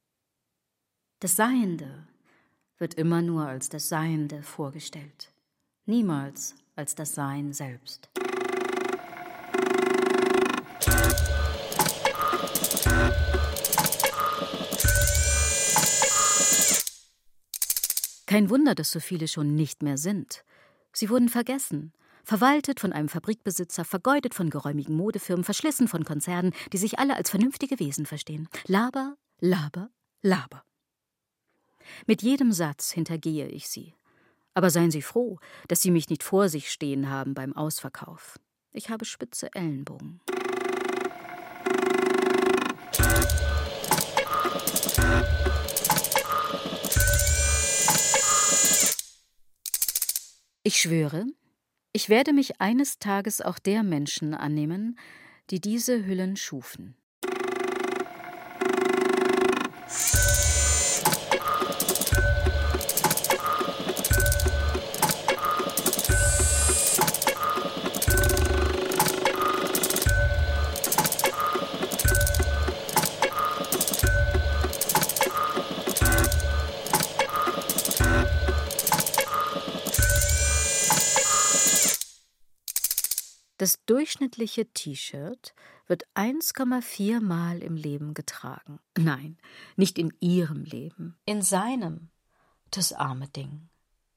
[1.19, 2.07] Das Seiende
[2.77, 5.33] wird immer nur als das Seiende vorgestellt,
[5.85, 8.09] niemals als das Sein selbst.
[18.33, 20.43] Kein Wunder, dass so viele schon nicht mehr sind.
[20.91, 21.93] Sie wurden vergessen,
[22.23, 27.29] verwaltet von einem Fabrikbesitzer, vergeudet von geräumigen Modefirmen, verschlissen von Konzernen, die sich alle als
[27.29, 28.49] vernünftige Wesen verstehen.
[28.65, 29.91] Laber, Laber,
[30.23, 30.63] Laber.
[32.07, 33.93] Mit jedem Satz hintergehe ich sie.
[34.55, 38.39] Aber seien Sie froh, dass Sie mich nicht vor sich stehen haben beim Ausverkauf.
[38.71, 40.21] Ich habe spitze Ellenbogen.
[50.65, 51.25] Ich schwöre,
[51.91, 54.97] ich werde mich eines Tages auch der Menschen annehmen,
[55.49, 56.95] die diese Hüllen schufen.
[83.63, 85.55] Das durchschnittliche T-Shirt
[85.87, 88.81] wird 1,4 Mal im Leben getragen.
[88.97, 89.37] Nein,
[89.77, 91.17] nicht in ihrem Leben.
[91.23, 92.09] In seinem.
[92.71, 93.69] Das arme Ding.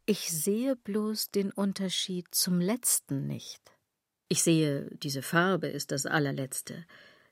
[0.05, 3.63] Ich sehe bloß den Unterschied zum letzten nicht.
[4.27, 6.85] Ich sehe, diese Farbe ist das allerletzte.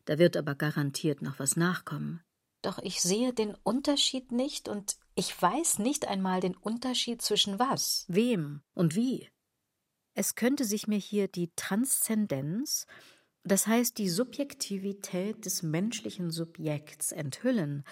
[0.05, 2.23] Da wird aber garantiert noch was nachkommen.
[2.63, 8.05] Doch ich sehe den Unterschied nicht und ich weiß nicht einmal den Unterschied zwischen was.
[8.07, 9.29] Wem und wie.
[10.15, 12.87] Es könnte sich mir hier die Transzendenz,
[13.43, 17.85] das heißt die Subjektivität des menschlichen Subjekts, enthüllen.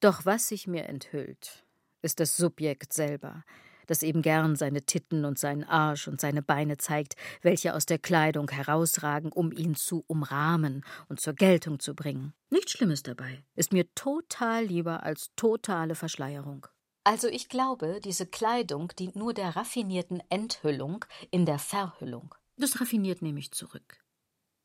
[0.00, 1.64] Doch was sich mir enthüllt,
[2.02, 3.44] ist das Subjekt selber,
[3.86, 7.98] das eben gern seine Titten und seinen Arsch und seine Beine zeigt, welche aus der
[7.98, 12.34] Kleidung herausragen, um ihn zu umrahmen und zur Geltung zu bringen.
[12.50, 16.66] Nichts Schlimmes dabei, ist mir total lieber als totale Verschleierung.
[17.04, 22.34] Also ich glaube, diese Kleidung dient nur der raffinierten Enthüllung in der Verhüllung.
[22.56, 24.02] Das raffiniert nehme ich zurück.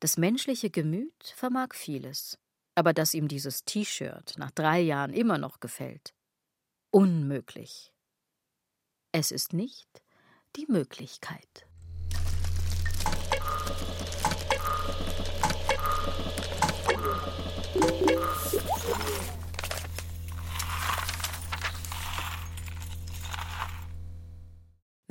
[0.00, 2.38] Das menschliche Gemüt vermag vieles,
[2.74, 6.14] aber dass ihm dieses T-Shirt nach drei Jahren immer noch gefällt.
[6.90, 7.92] Unmöglich.
[9.12, 10.02] Es ist nicht
[10.56, 11.69] die Möglichkeit.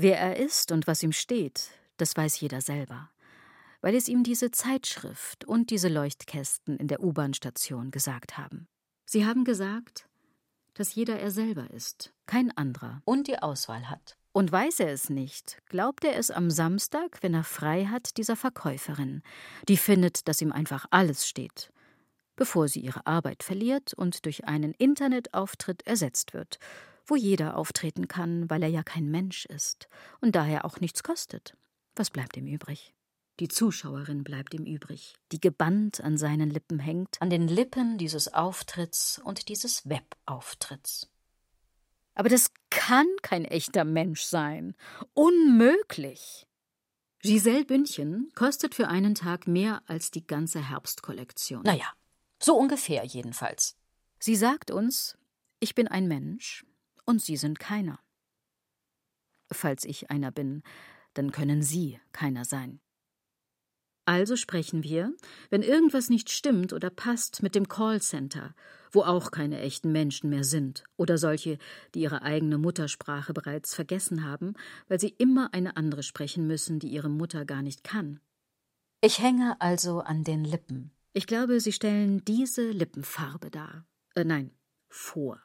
[0.02, 3.10] Wer er ist und was ihm steht, das weiß jeder selber,
[3.82, 8.70] weil es ihm diese Zeitschrift und diese Leuchtkästen in der U-Bahn-Station gesagt haben.
[9.04, 10.08] Sie haben gesagt,
[10.74, 13.02] dass jeder er selber ist, kein anderer.
[13.04, 14.16] Und die Auswahl hat.
[14.32, 18.38] Und weiß er es nicht, glaubt er es am Samstag, wenn er frei hat, dieser
[18.38, 19.22] Verkäuferin,
[19.68, 21.74] die findet, dass ihm einfach alles steht,
[22.38, 26.58] bevor sie ihre Arbeit verliert und durch einen Internetauftritt ersetzt wird
[27.10, 29.88] wo jeder auftreten kann, weil er ja kein Mensch ist
[30.22, 31.56] und daher auch nichts kostet.
[31.96, 32.94] Was bleibt ihm übrig?
[33.40, 38.34] Die Zuschauerin bleibt ihm übrig, die gebannt an seinen Lippen hängt, an den Lippen dieses
[38.34, 41.10] Auftritts und dieses Webauftritts.
[42.16, 44.76] Aber das kann kein echter Mensch sein.
[45.14, 46.48] Unmöglich.
[47.22, 51.64] Giselle Bündchen kostet für einen Tag mehr als die ganze Herbstkollektion.
[51.64, 51.94] Naja,
[52.42, 53.78] so ungefähr jedenfalls.
[54.20, 55.18] Sie sagt uns,
[55.62, 56.66] ich bin ein Mensch,
[57.10, 58.00] und Sie sind keiner.
[59.52, 60.62] Falls ich einer bin,
[61.16, 62.80] dann können Sie keiner sein.
[64.06, 65.16] Also sprechen wir,
[65.50, 68.54] wenn irgendwas nicht stimmt oder passt, mit dem Callcenter,
[68.92, 71.58] wo auch keine echten Menschen mehr sind oder solche,
[71.96, 74.54] die ihre eigene Muttersprache bereits vergessen haben,
[74.88, 78.20] weil sie immer eine andere sprechen müssen, die ihre Mutter gar nicht kann.
[79.02, 80.92] Ich hänge also an den Lippen.
[81.14, 83.88] Ich glaube, Sie stellen diese Lippenfarbe dar.
[84.14, 84.52] Äh, nein,
[84.90, 85.42] vor.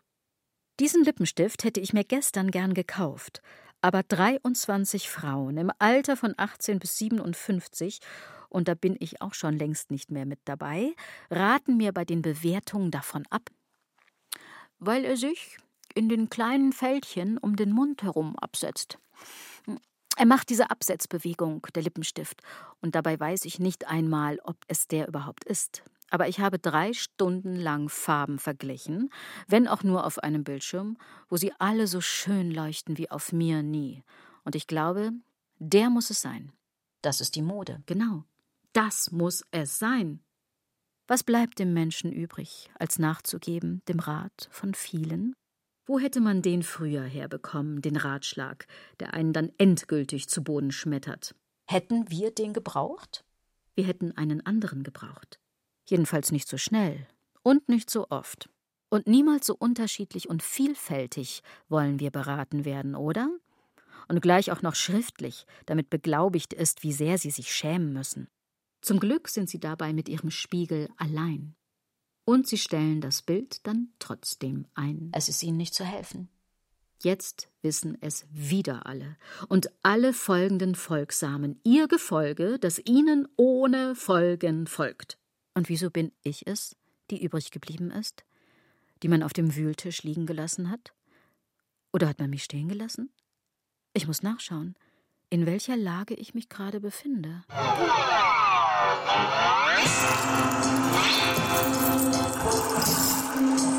[0.80, 3.42] Diesen Lippenstift hätte ich mir gestern gern gekauft,
[3.80, 8.00] aber 23 Frauen im Alter von 18 bis 57,
[8.48, 10.92] und da bin ich auch schon längst nicht mehr mit dabei,
[11.30, 13.50] raten mir bei den Bewertungen davon ab,
[14.80, 15.58] weil er sich
[15.94, 18.98] in den kleinen Fältchen um den Mund herum absetzt.
[20.16, 22.42] Er macht diese Absetzbewegung, der Lippenstift,
[22.80, 25.84] und dabei weiß ich nicht einmal, ob es der überhaupt ist
[26.14, 29.11] aber ich habe drei Stunden lang Farben verglichen,
[29.48, 30.96] wenn auch nur auf einem Bildschirm,
[31.29, 34.05] wo sie alle so schön leuchten wie auf mir nie.
[34.44, 35.11] Und ich glaube,
[35.59, 36.53] der muss es sein.
[37.03, 37.83] Das ist die Mode.
[37.87, 38.22] Genau.
[38.72, 40.20] Das muss es sein.
[41.09, 45.35] Was bleibt dem Menschen übrig, als nachzugeben dem Rat von vielen?
[45.85, 48.68] Wo hätte man den früher herbekommen, den Ratschlag,
[49.00, 51.35] der einen dann endgültig zu Boden schmettert?
[51.68, 53.24] Hätten wir den gebraucht?
[53.74, 55.40] Wir hätten einen anderen gebraucht.
[55.87, 57.07] Jedenfalls nicht so schnell
[57.42, 58.49] und nicht so oft.
[58.88, 63.29] Und niemals so unterschiedlich und vielfältig wollen wir beraten werden, oder?
[64.09, 68.29] Und gleich auch noch schriftlich, damit beglaubigt ist, wie sehr sie sich schämen müssen.
[68.83, 71.55] Zum Glück sind sie dabei mit ihrem Spiegel allein.
[72.25, 75.11] Und sie stellen das Bild dann trotzdem ein.
[75.14, 76.29] Es ist ihnen nicht zu helfen.
[77.03, 79.16] Jetzt wissen es wieder alle
[79.49, 85.18] und alle folgenden Folgsamen, ihr Gefolge, das ihnen ohne Folgen folgt.
[85.55, 86.76] Und wieso bin ich es,
[87.11, 88.24] die übrig geblieben ist?
[89.02, 90.92] Die man auf dem Wühltisch liegen gelassen hat?
[91.92, 93.11] Oder hat man mich stehen gelassen?
[93.92, 94.74] Ich muss nachschauen,
[95.30, 97.44] in welcher Lage ich mich gerade befinde.
[103.44, 103.74] Musik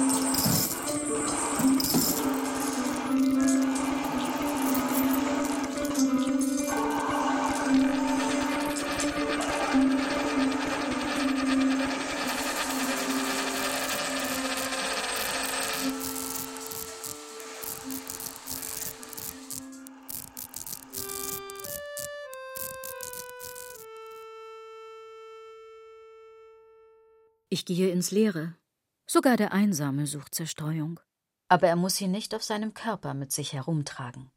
[27.68, 28.54] Ich gehe ins Leere.
[29.08, 31.00] Sogar der Einsame sucht Zerstreuung.
[31.48, 34.30] Aber er muss sie nicht auf seinem Körper mit sich herumtragen.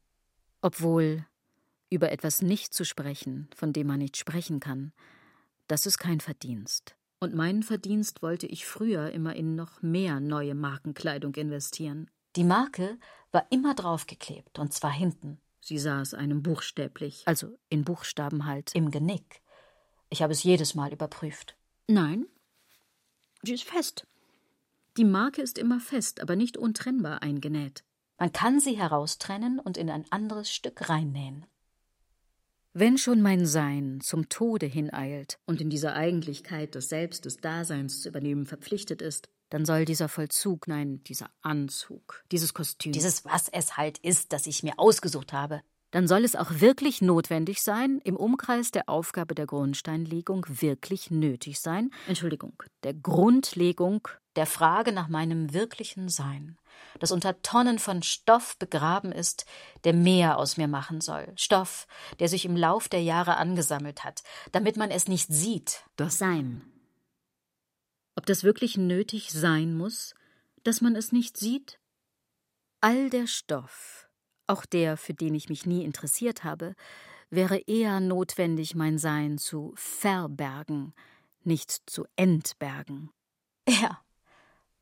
[0.63, 1.27] Obwohl,
[1.91, 4.93] über etwas nicht zu sprechen, von dem man nicht sprechen kann,
[5.67, 6.95] das ist kein Verdienst.
[7.19, 12.09] Und meinen Verdienst wollte ich früher immer in noch mehr neue Markenkleidung investieren.
[12.35, 12.97] Die Marke
[13.31, 15.39] war immer draufgeklebt, und zwar hinten.
[15.61, 18.73] Sie saß einem buchstäblich, also in Buchstaben halt.
[18.73, 19.43] Im Genick.
[20.09, 21.55] Ich habe es jedes Mal überprüft.
[21.87, 22.25] Nein,
[23.43, 24.05] sie ist fest.
[24.97, 27.83] Die Marke ist immer fest, aber nicht untrennbar eingenäht.
[28.17, 31.45] Man kann sie heraustrennen und in ein anderes Stück reinnähen.
[32.73, 38.01] Wenn schon mein Sein zum Tode hineilt und in dieser Eigentlichkeit des Selbst des Daseins
[38.01, 42.91] zu übernehmen verpflichtet ist, dann soll dieser Vollzug, nein, dieser Anzug, dieses Kostüm.
[42.91, 45.61] Dieses, was es halt ist, das ich mir ausgesucht habe.
[45.91, 51.59] Dann soll es auch wirklich notwendig sein, im Umkreis der Aufgabe der Grundsteinlegung wirklich nötig
[51.59, 56.57] sein, Entschuldigung, der Grundlegung der Frage nach meinem wirklichen Sein,
[56.99, 59.45] das unter Tonnen von Stoff begraben ist,
[59.83, 61.87] der mehr aus mir machen soll, Stoff,
[62.19, 65.83] der sich im Lauf der Jahre angesammelt hat, damit man es nicht sieht.
[65.95, 66.61] Das Sein.
[68.15, 70.13] Ob das wirklich nötig sein muss,
[70.63, 71.79] dass man es nicht sieht?
[72.81, 73.98] All der Stoff,
[74.49, 76.75] auch der, für den ich mich nie interessiert habe,
[77.29, 80.93] wäre eher notwendig, mein Sein zu verbergen,
[81.43, 83.11] nicht zu entbergen.
[83.67, 84.01] Ja,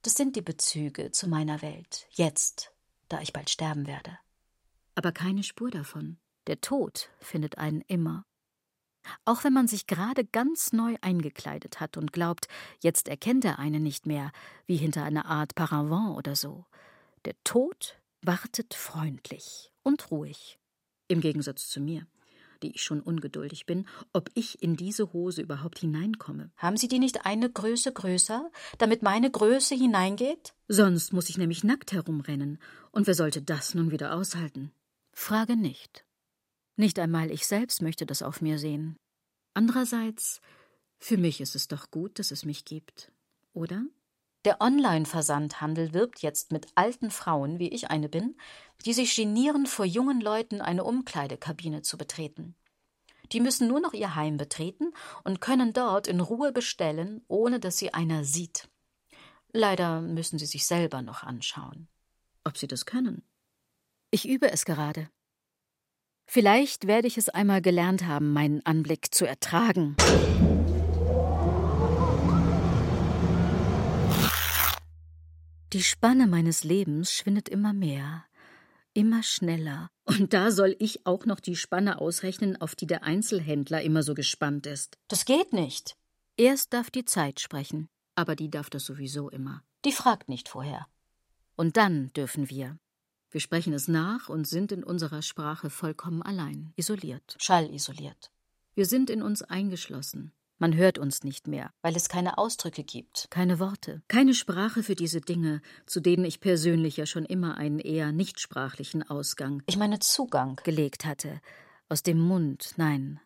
[0.02, 2.72] das sind die Bezüge zu meiner Welt, jetzt,
[3.10, 4.18] da ich bald sterben werde.
[4.96, 6.18] Aber keine Spur davon.
[6.48, 8.26] Der Tod findet einen immer.
[9.26, 12.48] Auch wenn man sich gerade ganz neu eingekleidet hat und glaubt,
[12.82, 14.32] jetzt erkennt er einen nicht mehr,
[14.66, 16.66] wie hinter einer Art Paravent oder so.
[17.26, 20.60] Der Tod wartet freundlich und ruhig.
[21.08, 22.06] Im Gegensatz zu mir,
[22.62, 26.52] die ich schon ungeduldig bin, ob ich in diese Hose überhaupt hineinkomme.
[26.58, 30.54] Haben Sie die nicht eine Größe größer, damit meine Größe hineingeht?
[30.68, 32.60] Sonst muss ich nämlich nackt herumrennen.
[32.92, 34.72] Und wer sollte das nun wieder aushalten?
[35.14, 36.04] Frage nicht.
[36.76, 38.98] Nicht einmal ich selbst möchte das auf mir sehen.
[39.54, 40.42] Andererseits,
[41.00, 43.12] für mich ist es doch gut, dass es mich gibt,
[43.54, 43.84] oder?
[44.46, 48.38] Der Online-Versandhandel wirbt jetzt mit alten Frauen, wie ich eine bin,
[48.86, 52.56] die sich genieren, vor jungen Leuten eine Umkleidekabine zu betreten.
[53.32, 57.78] Die müssen nur noch ihr Heim betreten und können dort in Ruhe bestellen, ohne dass
[57.78, 58.70] sie einer sieht.
[59.52, 61.88] Leider müssen sie sich selber noch anschauen.
[62.44, 63.24] Ob sie das können?
[64.12, 65.10] Ich übe es gerade.
[66.26, 69.96] Vielleicht werde ich es einmal gelernt haben, meinen Anblick zu ertragen.
[75.74, 78.24] Die Spanne meines Lebens schwindet immer mehr,
[78.94, 79.90] immer schneller.
[80.06, 84.14] Und da soll ich auch noch die Spanne ausrechnen, auf die der Einzelhändler immer so
[84.14, 84.98] gespannt ist.
[85.10, 85.98] Das geht nicht.
[86.38, 89.62] Erst darf die Zeit sprechen, aber die darf das sowieso immer.
[89.84, 90.88] Die fragt nicht vorher.
[91.58, 92.80] Und dann dürfen wir.
[93.30, 97.36] Wir sprechen es nach und sind in unserer Sprache vollkommen allein, isoliert.
[97.40, 98.32] Schallisoliert.
[98.74, 100.32] Wir sind in uns eingeschlossen.
[100.60, 101.72] Man hört uns nicht mehr.
[101.84, 103.28] Weil es keine Ausdrücke gibt.
[103.30, 104.02] Keine Worte.
[104.08, 109.04] Keine Sprache für diese Dinge, zu denen ich persönlich ja schon immer einen eher nichtsprachlichen
[109.08, 109.62] Ausgang.
[109.68, 110.60] Ich meine Zugang.
[110.64, 111.42] gelegt hatte.
[111.90, 113.20] Aus dem Mund, nein,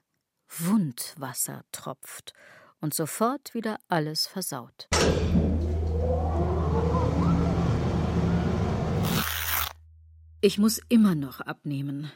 [0.49, 2.33] Wundwasser tropft
[2.81, 4.89] und sofort wieder alles versaut.
[10.41, 12.11] Ich muss immer noch abnehmen.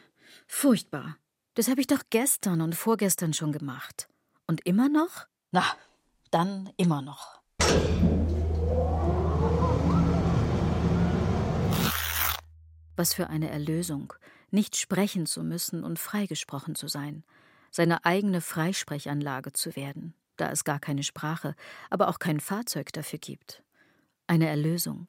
[0.45, 1.17] Furchtbar.
[1.53, 4.09] Das habe ich doch gestern und vorgestern schon gemacht.
[4.47, 5.25] Und immer noch?
[5.51, 5.63] Na,
[6.31, 7.41] dann immer noch.
[12.95, 14.13] Was für eine Erlösung,
[14.51, 17.23] nicht sprechen zu müssen und freigesprochen zu sein,
[17.71, 21.55] seine eigene Freisprechanlage zu werden, da es gar keine Sprache,
[21.89, 23.63] aber auch kein Fahrzeug dafür gibt.
[24.27, 25.07] Eine Erlösung.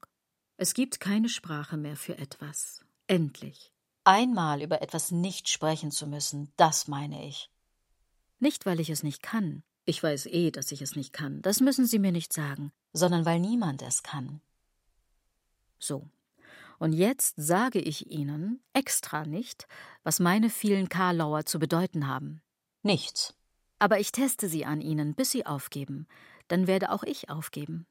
[0.57, 2.81] Es gibt keine Sprache mehr für etwas.
[3.07, 3.73] Endlich.
[4.05, 7.51] Einmal über etwas nicht sprechen zu müssen, das meine ich.
[8.39, 9.63] Nicht, weil ich es nicht kann.
[9.85, 11.43] Ich weiß eh, dass ich es nicht kann.
[11.43, 12.73] Das müssen Sie mir nicht sagen.
[12.93, 14.41] Sondern weil niemand es kann.
[15.79, 16.09] So.
[16.79, 19.67] Und jetzt sage ich Ihnen extra nicht,
[20.03, 22.43] was meine vielen Karlauer zu bedeuten haben.
[22.83, 23.35] Nichts.
[23.79, 26.07] Aber ich teste sie an Ihnen, bis Sie aufgeben.
[26.49, 27.87] Dann werde auch ich aufgeben.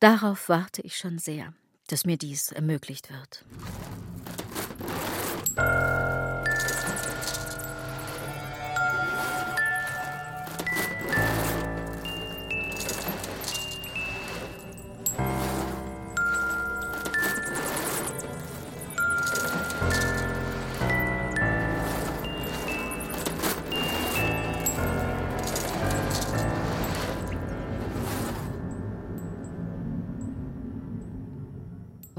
[0.00, 1.54] Darauf warte ich schon sehr
[1.88, 3.44] dass mir dies ermöglicht wird.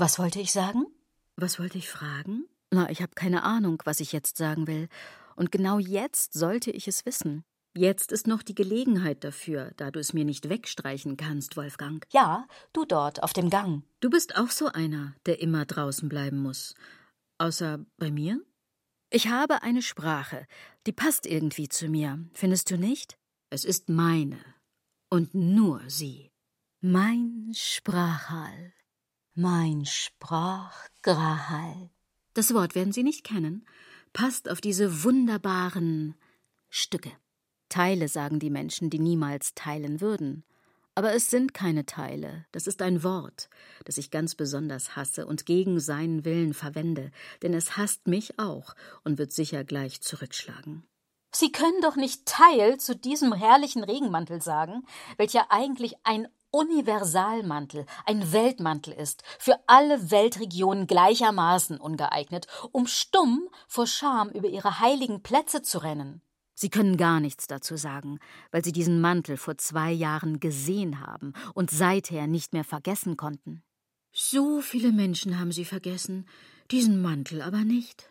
[0.05, 0.85] Was wollte ich sagen?
[1.35, 2.45] Was wollte ich fragen?
[2.69, 4.87] Na, ich habe keine Ahnung, was ich jetzt sagen will.
[5.35, 7.43] Und genau jetzt sollte ich es wissen.
[7.75, 12.05] Jetzt ist noch die Gelegenheit dafür, da du es mir nicht wegstreichen kannst, Wolfgang.
[12.13, 13.81] Ja, du dort auf dem Gang.
[13.99, 16.75] Du bist auch so einer, der immer draußen bleiben muss.
[17.39, 18.39] Außer bei mir?
[19.09, 20.45] Ich habe eine Sprache,
[20.85, 23.17] die passt irgendwie zu mir, findest du nicht?
[23.49, 24.37] Es ist meine
[25.09, 26.29] und nur sie.
[26.79, 28.74] Mein Sprachhall.
[29.37, 31.89] Mein Sprachgrahal.
[32.33, 33.67] Das Wort werden Sie nicht kennen,
[34.13, 36.15] passt auf diese wunderbaren
[36.69, 37.11] Stücke.
[37.67, 40.45] Teile sagen die Menschen, die niemals teilen würden.
[40.95, 43.49] Aber es sind keine Teile, das ist ein Wort,
[43.83, 47.11] das ich ganz besonders hasse und gegen seinen Willen verwende,
[47.41, 48.73] denn es hasst mich auch
[49.03, 50.87] und wird sicher gleich zurückschlagen.
[51.33, 54.85] Sie können doch nicht Teil zu diesem herrlichen Regenmantel sagen,
[55.17, 63.87] welcher eigentlich ein Universalmantel, ein Weltmantel ist, für alle Weltregionen gleichermaßen ungeeignet, um stumm vor
[63.87, 66.21] Scham über ihre heiligen Plätze zu rennen.
[66.53, 68.19] Sie können gar nichts dazu sagen,
[68.51, 73.61] weil Sie diesen Mantel vor zwei Jahren gesehen haben und seither nicht mehr vergessen konnten.
[74.13, 76.25] So viele Menschen haben Sie vergessen,
[76.71, 78.09] diesen Mantel aber nicht.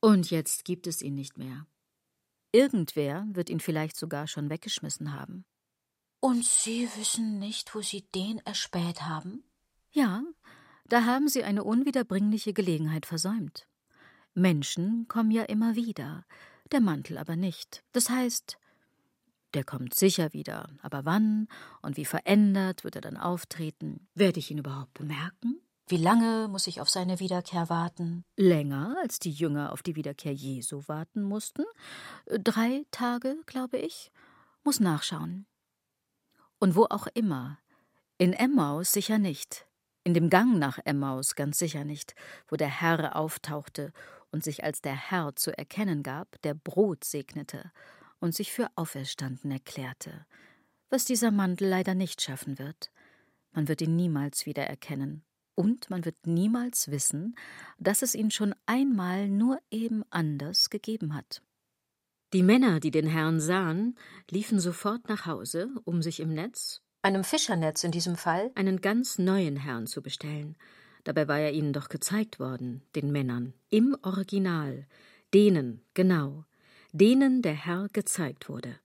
[0.00, 1.66] Und jetzt gibt es ihn nicht mehr.
[2.50, 5.44] Irgendwer wird ihn vielleicht sogar schon weggeschmissen haben.
[6.24, 9.42] Und Sie wissen nicht, wo Sie den erspäht haben?
[9.90, 10.22] Ja,
[10.86, 13.66] da haben Sie eine unwiederbringliche Gelegenheit versäumt.
[14.32, 16.24] Menschen kommen ja immer wieder,
[16.70, 17.82] der Mantel aber nicht.
[17.90, 18.56] Das heißt,
[19.54, 21.48] der kommt sicher wieder, aber wann
[21.82, 24.06] und wie verändert wird er dann auftreten?
[24.14, 25.60] Werde ich ihn überhaupt bemerken?
[25.88, 28.24] Wie lange muss ich auf seine Wiederkehr warten?
[28.36, 31.64] Länger, als die Jünger auf die Wiederkehr Jesu warten mussten.
[32.26, 34.12] Drei Tage, glaube ich.
[34.62, 35.46] Muss nachschauen.
[36.62, 37.58] Und wo auch immer.
[38.18, 39.66] In Emmaus sicher nicht.
[40.04, 42.14] In dem Gang nach Emmaus ganz sicher nicht,
[42.46, 43.92] wo der Herr auftauchte
[44.30, 47.72] und sich als der Herr zu erkennen gab, der Brot segnete
[48.20, 50.24] und sich für auferstanden erklärte,
[50.88, 52.92] was dieser Mantel leider nicht schaffen wird.
[53.50, 55.24] Man wird ihn niemals wieder erkennen,
[55.56, 57.34] und man wird niemals wissen,
[57.80, 61.42] dass es ihn schon einmal nur eben anders gegeben hat.
[62.32, 63.96] Die Männer, die den Herrn sahen,
[64.30, 69.18] liefen sofort nach Hause, um sich im Netz, einem Fischernetz in diesem Fall, einen ganz
[69.18, 70.56] neuen Herrn zu bestellen,
[71.04, 74.86] Dabei war er ihnen doch gezeigt worden, den Männern, im Original,
[75.34, 76.44] denen, genau,
[76.92, 78.78] denen der Herr gezeigt wurde.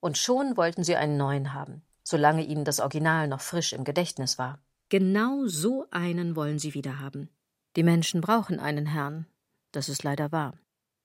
[0.00, 4.38] Und schon wollten sie einen neuen haben, solange ihnen das Original noch frisch im Gedächtnis
[4.38, 4.58] war.
[4.88, 7.28] Genau so einen wollen sie wieder haben.
[7.76, 9.26] Die Menschen brauchen einen Herrn,
[9.70, 10.54] das ist leider wahr.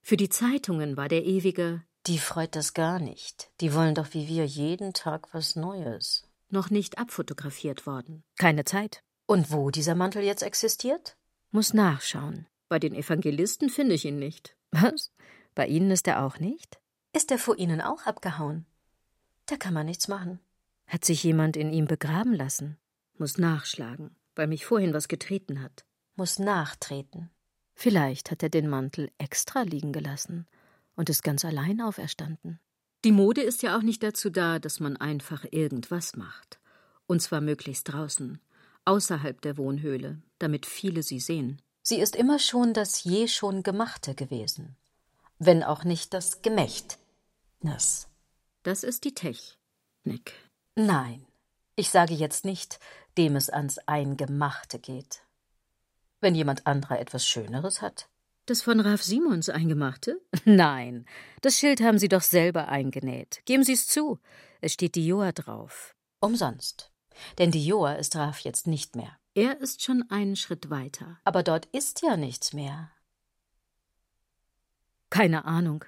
[0.07, 3.49] Für die Zeitungen war der ewige Die freut das gar nicht.
[3.59, 6.29] Die wollen doch wie wir jeden Tag was Neues.
[6.47, 8.23] Noch nicht abfotografiert worden.
[8.37, 9.01] Keine Zeit.
[9.25, 11.17] Und wo dieser Mantel jetzt existiert?
[11.49, 12.45] Muss nachschauen.
[12.69, 14.55] Bei den Evangelisten finde ich ihn nicht.
[14.69, 15.11] Was?
[15.55, 16.79] Bei Ihnen ist er auch nicht?
[17.11, 18.67] Ist er vor Ihnen auch abgehauen?
[19.47, 20.39] Da kann man nichts machen.
[20.85, 22.77] Hat sich jemand in ihm begraben lassen?
[23.17, 25.83] Muss nachschlagen, weil mich vorhin was getreten hat.
[26.15, 27.31] Muss nachtreten.
[27.75, 30.47] Vielleicht hat er den Mantel extra liegen gelassen
[30.95, 32.59] und ist ganz allein auferstanden.
[33.03, 36.59] Die Mode ist ja auch nicht dazu da, dass man einfach irgendwas macht.
[37.05, 38.39] Und zwar möglichst draußen
[38.85, 41.61] außerhalb der Wohnhöhle, damit viele sie sehen.
[41.81, 44.75] Sie ist immer schon das je schon Gemachte gewesen,
[45.37, 48.07] wenn auch nicht das Gemächtnis.
[48.63, 50.33] Das ist die Technik.
[50.75, 51.25] Nein,
[51.75, 52.79] ich sage jetzt nicht,
[53.17, 55.24] dem es ans Eingemachte geht.
[56.21, 58.09] Wenn jemand anderer etwas Schöneres hat.
[58.45, 60.21] Das von Ralf Simons Eingemachte?
[60.45, 61.05] Nein,
[61.41, 63.41] das Schild haben Sie doch selber eingenäht.
[63.45, 64.19] Geben Sie es zu.
[64.61, 65.95] Es steht Dioa drauf.
[66.19, 66.91] Umsonst.
[67.37, 69.17] Denn die Joa ist Raf jetzt nicht mehr.
[69.33, 71.19] Er ist schon einen Schritt weiter.
[71.23, 72.91] Aber dort ist ja nichts mehr.
[75.09, 75.85] Keine Ahnung.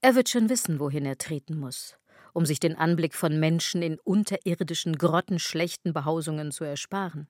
[0.00, 1.96] Er wird schon wissen, wohin er treten muss,
[2.32, 7.28] um sich den Anblick von Menschen in unterirdischen, grottenschlechten Behausungen zu ersparen.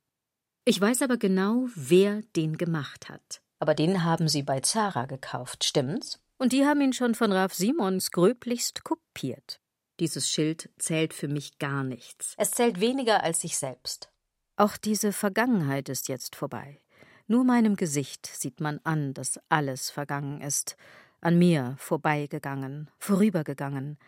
[0.64, 3.40] Ich weiß aber genau, wer den gemacht hat.
[3.58, 6.20] Aber den haben Sie bei Zara gekauft, stimmt's?
[6.38, 9.60] Und die haben ihn schon von Raf Simons gröblichst kopiert.
[10.00, 12.34] Dieses Schild zählt für mich gar nichts.
[12.38, 14.10] Es zählt weniger als sich selbst.
[14.56, 16.80] Auch diese Vergangenheit ist jetzt vorbei.
[17.26, 20.76] Nur meinem Gesicht sieht man an, dass alles vergangen ist,
[21.20, 23.98] an mir vorbeigegangen, vorübergegangen,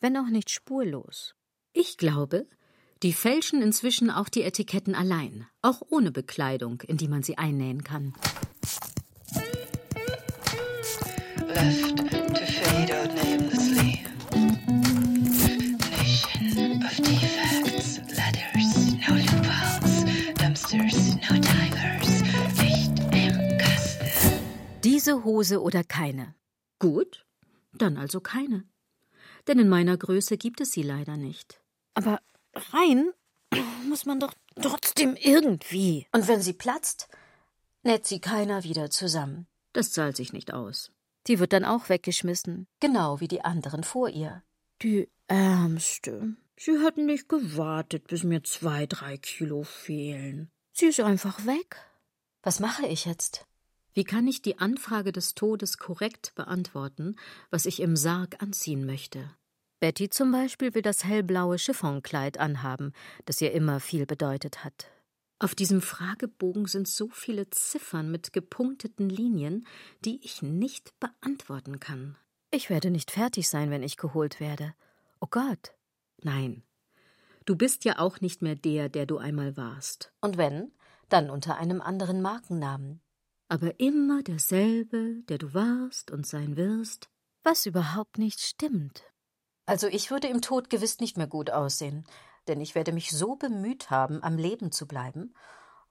[0.00, 1.34] wenn auch nicht spurlos.
[1.72, 2.46] Ich glaube,
[3.04, 7.84] die fälschen inzwischen auch die Etiketten allein, auch ohne Bekleidung, in die man sie einnähen
[7.84, 8.14] kann.
[11.46, 14.00] Left to fade out namelessly.
[16.82, 22.22] of defects, ladders, no loopholes, dumpsters, no Disco Tigers,
[22.62, 24.32] Licht im Kasten.
[24.82, 26.34] Diese Hose oder keine?
[26.78, 27.26] Gut,
[27.74, 28.64] dann also keine.
[29.46, 31.60] Denn in meiner Größe gibt es sie leider nicht.
[31.92, 32.18] Aber
[32.72, 33.10] rein
[33.88, 36.06] muss man doch trotzdem irgendwie.
[36.12, 37.08] Und wenn sie platzt,
[37.82, 39.46] näht sie keiner wieder zusammen.
[39.72, 40.92] Das zahlt sich nicht aus.
[41.26, 42.66] Die wird dann auch weggeschmissen.
[42.80, 44.42] Genau wie die anderen vor ihr.
[44.82, 46.36] Die Ärmste.
[46.56, 50.50] Sie hat nicht gewartet, bis mir zwei, drei Kilo fehlen.
[50.72, 51.76] Sie ist einfach weg.
[52.42, 53.46] Was mache ich jetzt?
[53.94, 57.16] Wie kann ich die Anfrage des Todes korrekt beantworten,
[57.50, 59.30] was ich im Sarg anziehen möchte?
[59.84, 62.94] Betty zum Beispiel will das hellblaue Chiffonkleid anhaben,
[63.26, 64.86] das ihr immer viel bedeutet hat.
[65.38, 69.66] Auf diesem Fragebogen sind so viele Ziffern mit gepunkteten Linien,
[70.02, 72.16] die ich nicht beantworten kann.
[72.50, 74.72] Ich werde nicht fertig sein, wenn ich geholt werde.
[75.20, 75.74] Oh Gott.
[76.22, 76.62] Nein.
[77.44, 80.14] Du bist ja auch nicht mehr der, der du einmal warst.
[80.22, 80.72] Und wenn,
[81.10, 83.02] dann unter einem anderen Markennamen.
[83.48, 87.10] Aber immer derselbe, der du warst und sein wirst,
[87.42, 89.04] was überhaupt nicht stimmt.
[89.66, 92.04] Also ich würde im Tod gewiss nicht mehr gut aussehen,
[92.48, 95.34] denn ich werde mich so bemüht haben, am Leben zu bleiben,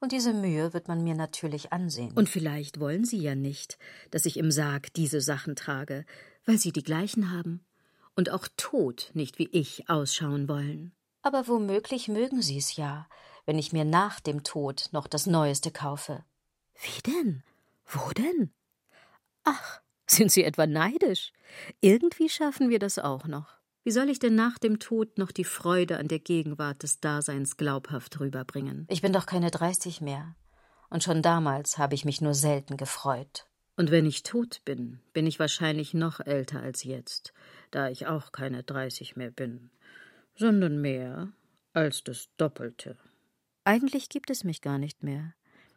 [0.00, 2.12] und diese Mühe wird man mir natürlich ansehen.
[2.12, 3.78] Und vielleicht wollen Sie ja nicht,
[4.10, 6.04] dass ich im Sarg diese Sachen trage,
[6.44, 7.64] weil Sie die gleichen haben
[8.14, 10.92] und auch tot nicht wie ich ausschauen wollen.
[11.22, 13.08] Aber womöglich mögen Sie es ja,
[13.46, 16.22] wenn ich mir nach dem Tod noch das Neueste kaufe.
[16.74, 17.42] Wie denn?
[17.86, 18.52] Wo denn?
[19.44, 21.32] Ach, sind Sie etwa neidisch?
[21.80, 23.53] Irgendwie schaffen wir das auch noch.
[23.84, 27.58] Wie soll ich denn nach dem Tod noch die Freude an der Gegenwart des Daseins
[27.58, 28.86] glaubhaft rüberbringen?
[28.88, 30.34] Ich bin doch keine dreißig mehr.
[30.88, 33.46] Und schon damals habe ich mich nur selten gefreut.
[33.76, 37.34] Und wenn ich tot bin, bin ich wahrscheinlich noch älter als jetzt,
[37.72, 39.70] da ich auch keine dreißig mehr bin,
[40.34, 41.32] sondern mehr
[41.74, 42.96] als das Doppelte.
[43.64, 45.34] Eigentlich gibt es mich gar nicht mehr.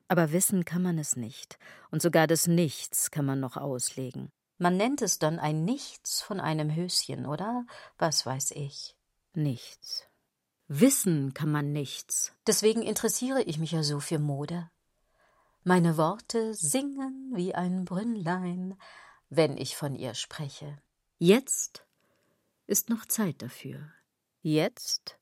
[0.07, 1.59] Aber wissen kann man es nicht,
[1.91, 4.29] und sogar das Nichts kann man noch auslegen.
[4.57, 7.65] Man nennt es dann ein Nichts von einem Höschen, oder?
[7.97, 8.95] Was weiß ich.
[9.33, 10.07] Nichts.
[10.67, 12.33] Wissen kann man nichts.
[12.45, 14.69] Deswegen interessiere ich mich ja so für Mode.
[15.63, 18.77] Meine Worte singen wie ein Brünnlein,
[19.29, 20.77] wenn ich von ihr spreche.
[21.19, 21.85] Jetzt
[22.65, 23.91] ist noch Zeit dafür.
[24.41, 25.17] Jetzt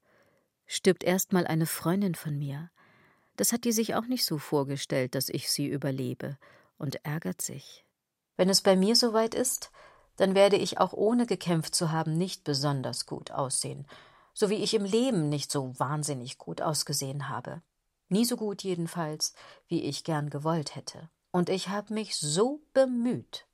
[0.65, 2.71] stirbt erst mal eine Freundin von mir.
[3.37, 6.37] Das hat die sich auch nicht so vorgestellt, dass ich sie überlebe,
[6.77, 7.84] und ärgert sich.
[8.37, 9.71] Wenn es bei mir soweit ist,
[10.17, 13.85] dann werde ich auch ohne gekämpft zu haben nicht besonders gut aussehen,
[14.33, 17.61] so wie ich im Leben nicht so wahnsinnig gut ausgesehen habe.
[18.09, 19.33] Nie so gut jedenfalls,
[19.67, 21.09] wie ich gern gewollt hätte.
[21.31, 23.47] Und ich habe mich so bemüht.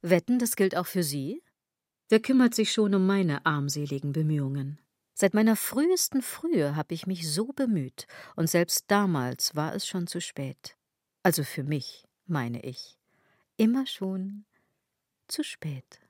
[0.00, 1.42] Wetten, das gilt auch für Sie?
[2.08, 4.78] Wer kümmert sich schon um meine armseligen Bemühungen?
[5.14, 8.06] Seit meiner frühesten Frühe habe ich mich so bemüht,
[8.36, 10.76] und selbst damals war es schon zu spät.
[11.24, 12.97] Also für mich, meine ich
[13.58, 14.44] immer schon
[15.26, 16.00] zu spät.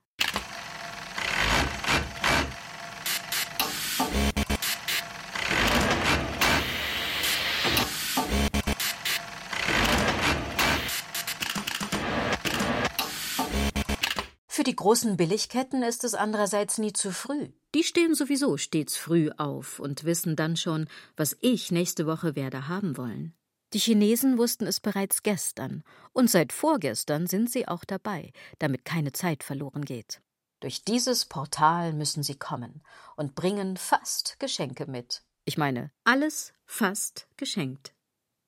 [14.47, 17.49] Für die großen Billigketten ist es andererseits nie zu früh.
[17.75, 22.69] Die stehen sowieso stets früh auf und wissen dann schon, was ich nächste Woche werde
[22.69, 23.35] haben wollen.
[23.75, 29.13] Die Chinesen wussten es bereits gestern, und seit vorgestern sind sie auch dabei, damit keine
[29.13, 30.23] Zeit verloren geht.
[30.61, 32.83] Durch dieses Portal müssen sie kommen
[33.17, 35.23] und bringen fast Geschenke mit.
[35.45, 37.95] Ich meine, alles fast geschenkt.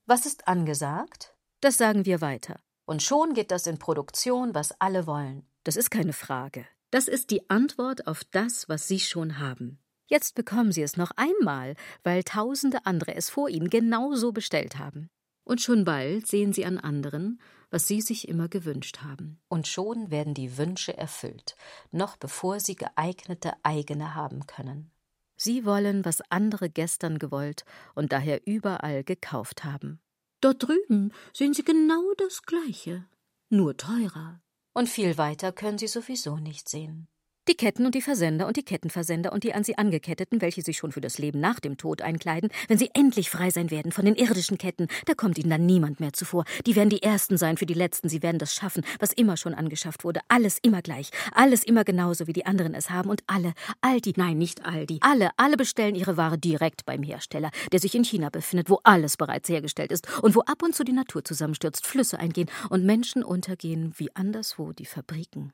[0.07, 1.35] Was ist angesagt?
[1.61, 2.61] Das sagen wir weiter.
[2.85, 5.47] Und schon geht das in Produktion, was alle wollen.
[5.65, 6.67] Das ist keine Frage.
[6.91, 9.79] Das ist die Antwort auf das, was Sie schon haben.
[10.11, 15.09] Jetzt bekommen Sie es noch einmal, weil tausende andere es vor Ihnen genauso bestellt haben.
[15.45, 17.41] Und schon bald sehen Sie an anderen,
[17.71, 19.41] was Sie sich immer gewünscht haben.
[19.49, 21.55] Und schon werden die Wünsche erfüllt,
[21.93, 24.91] noch bevor Sie geeignete eigene haben können.
[25.37, 30.01] Sie wollen, was andere gestern gewollt und daher überall gekauft haben.
[30.41, 33.07] Dort drüben sehen Sie genau das Gleiche,
[33.49, 34.43] nur teurer.
[34.73, 37.07] Und viel weiter können Sie sowieso nicht sehen.
[37.51, 40.79] Die Ketten und die Versender und die Kettenversender und die an sie angeketteten, welche sich
[40.79, 44.05] schon für das Leben nach dem Tod einkleiden, wenn sie endlich frei sein werden von
[44.05, 46.45] den irdischen Ketten, da kommt ihnen dann niemand mehr zuvor.
[46.65, 49.55] Die werden die Ersten sein für die Letzten, sie werden das schaffen, was immer schon
[49.55, 50.21] angeschafft wurde.
[50.29, 54.15] Alles immer gleich, alles immer genauso, wie die anderen es haben und alle, all die,
[54.15, 58.05] nein, nicht all die, alle, alle bestellen ihre Ware direkt beim Hersteller, der sich in
[58.05, 61.85] China befindet, wo alles bereits hergestellt ist und wo ab und zu die Natur zusammenstürzt,
[61.85, 65.53] Flüsse eingehen und Menschen untergehen wie anderswo die Fabriken.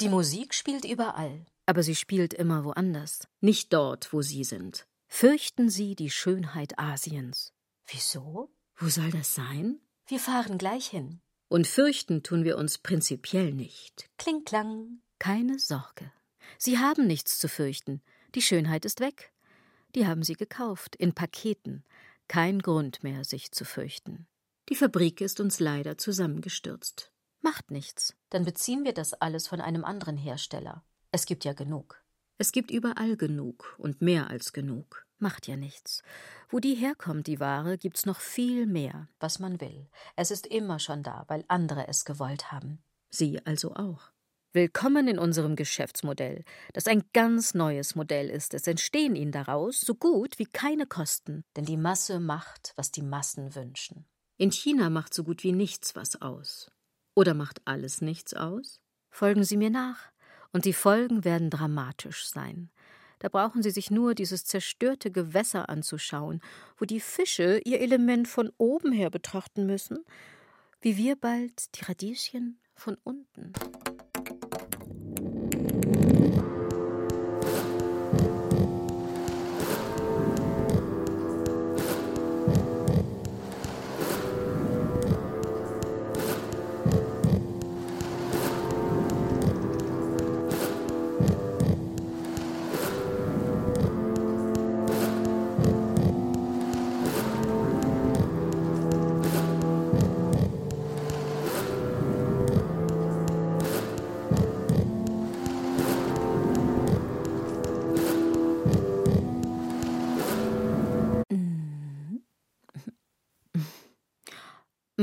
[0.00, 1.46] Die Musik spielt überall.
[1.64, 4.86] Aber sie spielt immer woanders, nicht dort, wo Sie sind.
[5.08, 7.52] Fürchten Sie die Schönheit Asiens.
[7.86, 8.50] Wieso?
[8.76, 9.80] Wo soll das sein?
[10.06, 11.20] Wir fahren gleich hin.
[11.48, 14.10] Und fürchten tun wir uns prinzipiell nicht.
[14.18, 15.00] Kling klang.
[15.18, 16.12] Keine Sorge.
[16.58, 18.02] Sie haben nichts zu fürchten.
[18.34, 19.32] Die Schönheit ist weg.
[19.94, 21.84] Die haben Sie gekauft, in Paketen.
[22.28, 24.26] Kein Grund mehr, sich zu fürchten.
[24.68, 27.12] Die Fabrik ist uns leider zusammengestürzt.
[27.46, 28.12] Macht nichts.
[28.30, 30.82] Dann beziehen wir das alles von einem anderen Hersteller.
[31.12, 32.02] Es gibt ja genug.
[32.38, 35.06] Es gibt überall genug und mehr als genug.
[35.20, 36.02] Macht ja nichts.
[36.48, 39.06] Wo die herkommt, die Ware, gibt's noch viel mehr.
[39.20, 39.86] Was man will.
[40.16, 42.82] Es ist immer schon da, weil andere es gewollt haben.
[43.10, 44.10] Sie also auch.
[44.52, 46.42] Willkommen in unserem Geschäftsmodell,
[46.72, 48.54] das ein ganz neues Modell ist.
[48.54, 51.44] Es entstehen Ihnen daraus so gut wie keine Kosten.
[51.54, 54.04] Denn die Masse macht, was die Massen wünschen.
[54.36, 56.72] In China macht so gut wie nichts was aus.
[57.16, 58.78] Oder macht alles nichts aus?
[59.08, 60.12] Folgen Sie mir nach,
[60.52, 62.70] und die Folgen werden dramatisch sein.
[63.20, 66.42] Da brauchen Sie sich nur dieses zerstörte Gewässer anzuschauen,
[66.76, 70.04] wo die Fische ihr Element von oben her betrachten müssen,
[70.82, 73.54] wie wir bald die Radieschen von unten.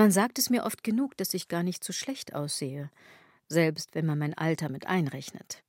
[0.03, 2.91] Man sagt es mir oft genug, dass ich gar nicht so schlecht aussehe,
[3.47, 5.63] selbst wenn man mein Alter mit einrechnet.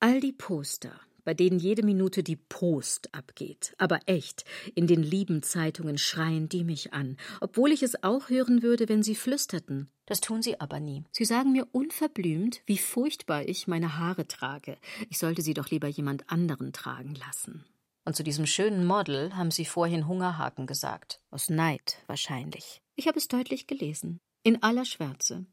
[0.00, 0.90] All die Poster,
[1.22, 6.64] bei denen jede Minute die Post abgeht, aber echt, in den lieben Zeitungen schreien die
[6.64, 9.88] mich an, obwohl ich es auch hören würde, wenn sie flüsterten.
[10.04, 11.04] Das tun sie aber nie.
[11.12, 14.78] Sie sagen mir unverblümt, wie furchtbar ich meine Haare trage.
[15.10, 17.64] Ich sollte sie doch lieber jemand anderen tragen lassen.
[18.04, 21.20] Und zu diesem schönen Model haben Sie vorhin Hungerhaken gesagt.
[21.30, 22.82] Aus Neid wahrscheinlich.
[22.96, 24.20] Ich habe es deutlich gelesen.
[24.42, 25.44] In aller Schwärze.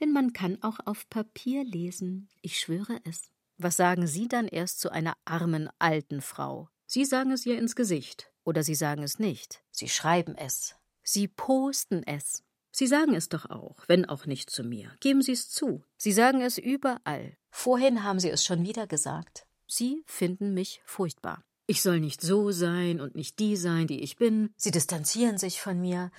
[0.00, 2.28] Denn man kann auch auf Papier lesen.
[2.40, 3.30] Ich schwöre es.
[3.58, 6.70] Was sagen Sie dann erst zu einer armen alten Frau?
[6.86, 8.32] Sie sagen es ihr ins Gesicht.
[8.44, 9.62] Oder Sie sagen es nicht.
[9.70, 10.76] Sie schreiben es.
[11.02, 12.42] Sie posten es.
[12.70, 14.94] Sie sagen es doch auch, wenn auch nicht zu mir.
[15.00, 15.82] Geben Sie es zu.
[15.98, 17.36] Sie sagen es überall.
[17.50, 19.46] Vorhin haben Sie es schon wieder gesagt.
[19.66, 21.42] Sie finden mich furchtbar.
[21.66, 24.54] Ich soll nicht so sein und nicht die sein, die ich bin.
[24.56, 26.10] Sie distanzieren sich von mir,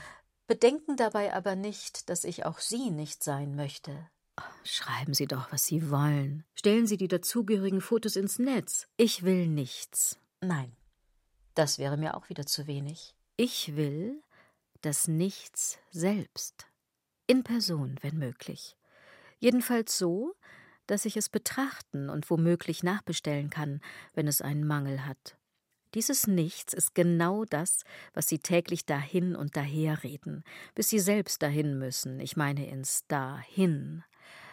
[0.50, 4.10] bedenken dabei aber nicht, dass ich auch Sie nicht sein möchte.
[4.64, 6.44] Schreiben Sie doch, was Sie wollen.
[6.56, 8.88] Stellen Sie die dazugehörigen Fotos ins Netz.
[8.98, 10.20] Ich will nichts.
[10.42, 10.76] Nein,
[11.54, 13.16] das wäre mir auch wieder zu wenig.
[13.38, 14.24] Ich will
[14.82, 16.66] das Nichts selbst.
[17.28, 18.76] In Person, wenn möglich.
[19.38, 20.34] Jedenfalls so,
[20.88, 23.82] dass ich es betrachten und womöglich nachbestellen kann,
[24.14, 25.38] wenn es einen Mangel hat.
[25.96, 27.84] Dieses Nichts ist genau das,
[28.14, 30.44] was sie täglich dahin und daher reden,
[30.76, 34.04] bis sie selbst dahin müssen, ich meine ins Dahin,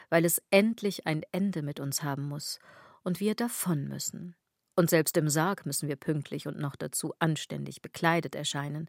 [0.09, 2.59] weil es endlich ein Ende mit uns haben muss
[3.03, 4.35] und wir davon müssen.
[4.77, 8.89] Und selbst im Sarg müssen wir pünktlich und noch dazu anständig bekleidet erscheinen.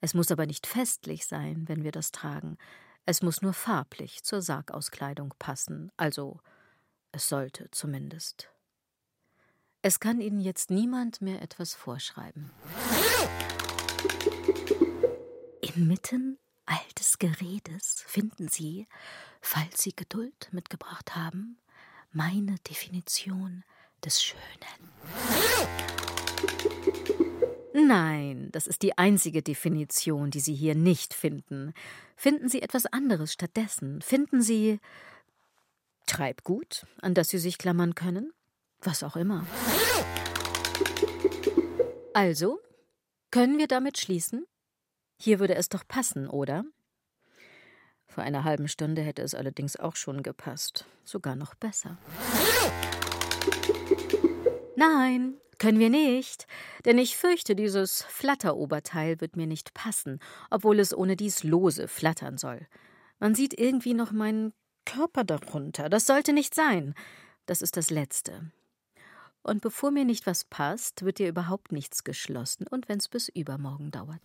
[0.00, 2.58] Es muss aber nicht festlich sein, wenn wir das tragen.
[3.04, 6.40] Es muss nur farblich zur Sargauskleidung passen, also
[7.12, 8.50] es sollte zumindest.
[9.88, 12.50] Es kann Ihnen jetzt niemand mehr etwas vorschreiben.
[15.60, 18.88] Inmitten all des Geredes finden Sie,
[19.40, 21.58] falls Sie Geduld mitgebracht haben,
[22.10, 23.62] meine Definition
[24.04, 24.40] des Schönen.
[27.72, 31.72] Nein, das ist die einzige Definition, die Sie hier nicht finden.
[32.16, 34.02] Finden Sie etwas anderes stattdessen.
[34.02, 34.80] Finden Sie
[36.06, 38.32] Treibgut, an das Sie sich klammern können.
[38.86, 39.44] Was auch immer.
[42.14, 42.60] Also,
[43.32, 44.46] können wir damit schließen?
[45.20, 46.64] Hier würde es doch passen, oder?
[48.06, 50.86] Vor einer halben Stunde hätte es allerdings auch schon gepasst.
[51.02, 51.98] Sogar noch besser.
[54.76, 56.46] Nein, können wir nicht,
[56.84, 62.38] denn ich fürchte, dieses Flatteroberteil wird mir nicht passen, obwohl es ohne dies lose flattern
[62.38, 62.68] soll.
[63.18, 64.52] Man sieht irgendwie noch meinen
[64.84, 65.88] Körper darunter.
[65.88, 66.94] Das sollte nicht sein.
[67.46, 68.52] Das ist das Letzte.
[69.46, 73.92] Und bevor mir nicht was passt, wird dir überhaupt nichts geschlossen, und wenn's bis übermorgen
[73.92, 74.20] dauert.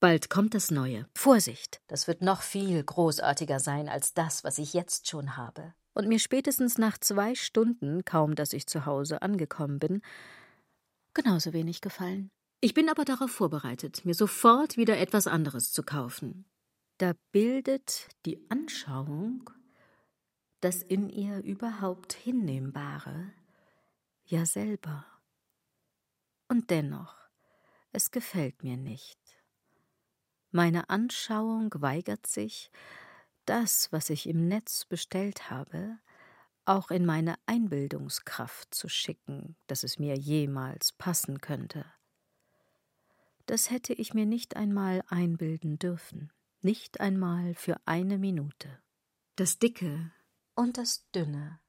[0.00, 1.06] Bald kommt das Neue.
[1.16, 1.80] Vorsicht!
[1.86, 5.74] Das wird noch viel großartiger sein als das, was ich jetzt schon habe.
[5.94, 10.02] Und mir spätestens nach zwei Stunden, kaum dass ich zu Hause angekommen bin,
[11.14, 12.32] genauso wenig gefallen.
[12.60, 16.46] Ich bin aber darauf vorbereitet, mir sofort wieder etwas anderes zu kaufen.
[16.98, 19.50] Da bildet die Anschauung
[20.60, 23.32] das in ihr überhaupt Hinnehmbare
[24.24, 25.06] ja selber.
[26.48, 27.14] Und dennoch,
[27.92, 29.20] es gefällt mir nicht.
[30.50, 32.70] Meine Anschauung weigert sich,
[33.44, 35.98] das, was ich im Netz bestellt habe,
[36.64, 41.84] auch in meine Einbildungskraft zu schicken, dass es mir jemals passen könnte.
[43.46, 46.32] Das hätte ich mir nicht einmal einbilden dürfen,
[46.62, 48.68] nicht einmal für eine Minute.
[49.36, 50.10] Das Dicke
[50.56, 51.60] und das Dünne,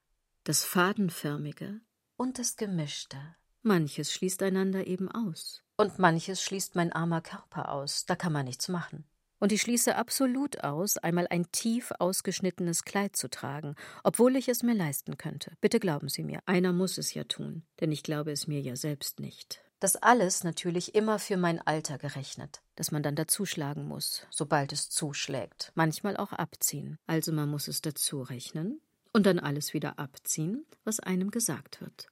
[0.42, 1.80] das Fadenförmige
[2.16, 3.18] und das Gemischte.
[3.62, 5.62] Manches schließt einander eben aus.
[5.76, 9.04] Und manches schließt mein armer Körper aus, da kann man nichts machen.
[9.38, 14.64] Und ich schließe absolut aus, einmal ein tief ausgeschnittenes Kleid zu tragen, obwohl ich es
[14.64, 15.52] mir leisten könnte.
[15.60, 18.74] Bitte glauben Sie mir, einer muss es ja tun, denn ich glaube es mir ja
[18.74, 19.62] selbst nicht.
[19.80, 22.62] Das alles natürlich immer für mein Alter gerechnet.
[22.74, 24.26] Dass man dann dazuschlagen muss.
[24.30, 25.72] Sobald es zuschlägt.
[25.74, 26.98] Manchmal auch abziehen.
[27.06, 28.80] Also man muss es dazu rechnen
[29.12, 32.08] und dann alles wieder abziehen, was einem gesagt wird.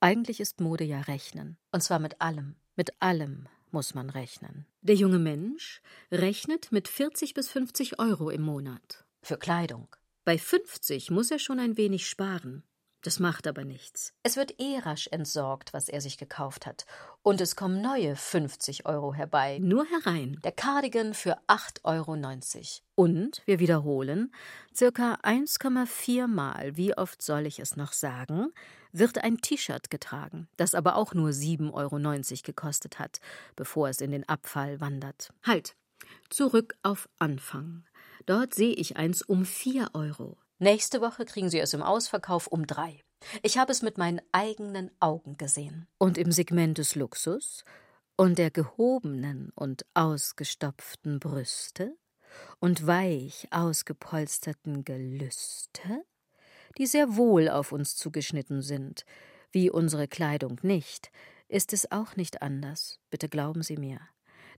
[0.00, 1.56] Eigentlich ist Mode ja rechnen.
[1.70, 2.56] Und zwar mit allem.
[2.76, 4.66] Mit allem muss man rechnen.
[4.80, 5.80] Der junge Mensch
[6.10, 9.04] rechnet mit 40 bis 50 Euro im Monat.
[9.22, 9.88] Für Kleidung.
[10.24, 12.62] Bei 50 muss er schon ein wenig sparen.
[13.02, 14.14] Das macht aber nichts.
[14.22, 16.86] Es wird eh rasch entsorgt, was er sich gekauft hat.
[17.22, 19.58] Und es kommen neue 50 Euro herbei.
[19.60, 20.38] Nur herein.
[20.44, 22.16] Der Cardigan für 8,90 Euro.
[22.94, 24.32] Und, wir wiederholen,
[24.74, 28.52] circa 1,4 Mal, wie oft soll ich es noch sagen,
[28.92, 33.18] wird ein T-Shirt getragen, das aber auch nur 7,90 Euro gekostet hat,
[33.56, 35.32] bevor es in den Abfall wandert.
[35.42, 35.74] Halt!
[36.30, 37.84] Zurück auf Anfang.
[38.26, 40.36] Dort sehe ich eins um 4 Euro.
[40.62, 43.02] Nächste Woche kriegen Sie es im Ausverkauf um drei.
[43.42, 45.88] Ich habe es mit meinen eigenen Augen gesehen.
[45.98, 47.64] Und im Segment des Luxus
[48.14, 51.96] und der gehobenen und ausgestopften Brüste
[52.60, 56.04] und weich ausgepolsterten Gelüste,
[56.78, 59.04] die sehr wohl auf uns zugeschnitten sind,
[59.50, 61.10] wie unsere Kleidung nicht,
[61.48, 63.98] ist es auch nicht anders, bitte glauben Sie mir.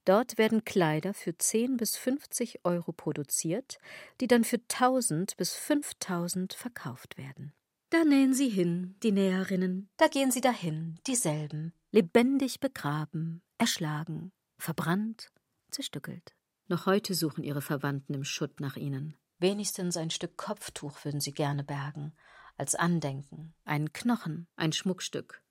[0.05, 3.79] Dort werden Kleider für 10 bis 50 Euro produziert,
[4.21, 7.53] die dann für 1000 bis 5000 verkauft werden.
[7.91, 9.89] Da nähen sie hin, die Näherinnen.
[9.97, 11.73] Da gehen sie dahin, dieselben.
[11.91, 15.31] Lebendig begraben, erschlagen, verbrannt,
[15.71, 16.35] zerstückelt.
[16.67, 19.17] Noch heute suchen ihre Verwandten im Schutt nach ihnen.
[19.39, 22.15] Wenigstens ein Stück Kopftuch würden sie gerne bergen,
[22.57, 23.55] als Andenken.
[23.65, 25.43] Ein Knochen, ein Schmuckstück,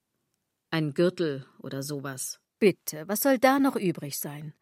[0.69, 2.39] ein Gürtel oder sowas.
[2.63, 4.53] Bitte, was soll da noch übrig sein?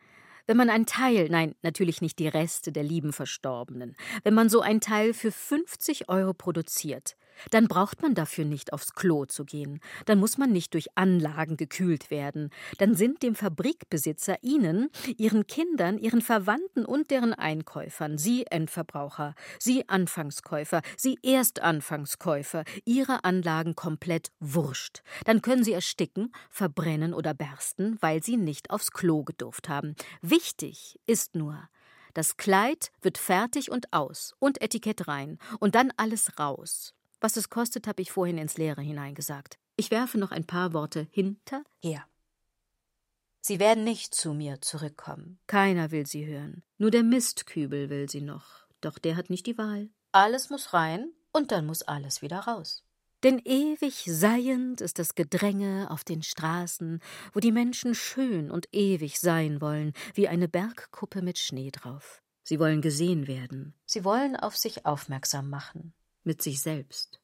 [0.47, 4.59] Wenn man ein Teil, nein, natürlich nicht die Reste der lieben Verstorbenen, wenn man so
[4.61, 7.15] ein Teil für 50 Euro produziert,
[7.49, 11.57] dann braucht man dafür nicht aufs Klo zu gehen, dann muss man nicht durch Anlagen
[11.57, 18.45] gekühlt werden, dann sind dem Fabrikbesitzer Ihnen, Ihren Kindern, Ihren Verwandten und deren Einkäufern, Sie
[18.47, 25.01] Endverbraucher, Sie Anfangskäufer, Sie Erstanfangskäufer, Ihre Anlagen komplett wurscht.
[25.25, 29.95] Dann können Sie ersticken, verbrennen oder bersten, weil Sie nicht aufs Klo gedurft haben.
[30.21, 31.69] Wichtig ist nur,
[32.13, 36.93] das Kleid wird fertig und aus und Etikett rein und dann alles raus.
[37.21, 39.59] Was es kostet, habe ich vorhin ins Leere hineingesagt.
[39.77, 42.03] Ich werfe noch ein paar Worte hinterher.
[43.41, 45.39] Sie werden nicht zu mir zurückkommen.
[45.45, 46.63] Keiner will sie hören.
[46.79, 48.65] Nur der Mistkübel will sie noch.
[48.81, 49.89] Doch der hat nicht die Wahl.
[50.11, 52.83] Alles muss rein und dann muss alles wieder raus.
[53.23, 57.01] Denn ewig seiend ist das Gedränge auf den Straßen,
[57.33, 62.23] wo die Menschen schön und ewig sein wollen, wie eine Bergkuppe mit Schnee drauf.
[62.43, 63.75] Sie wollen gesehen werden.
[63.85, 65.93] Sie wollen auf sich aufmerksam machen
[66.23, 67.21] mit sich selbst.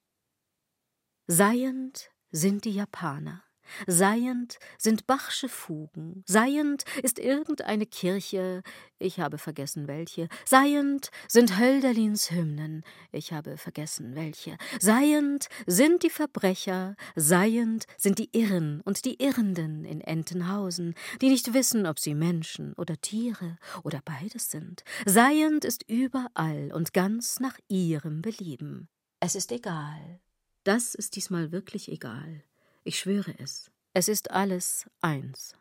[1.28, 3.47] Seiend sind die Japaner.
[3.86, 8.64] Seiend sind Bachsche Fugen, seiend ist irgendeine Kirche,
[9.00, 16.10] ich habe vergessen welche, seiend sind Hölderlins Hymnen, ich habe vergessen welche, seiend sind die
[16.10, 22.16] Verbrecher, seiend sind die Irren und die Irrenden in Entenhausen, die nicht wissen, ob sie
[22.16, 28.90] Menschen oder Tiere oder beides sind, seiend ist überall und ganz nach ihrem Belieben.
[29.20, 30.20] Es ist egal.
[30.64, 32.44] Das ist diesmal wirklich egal.
[32.88, 33.70] Ich schwöre es.
[33.94, 35.54] Es ist alles eins.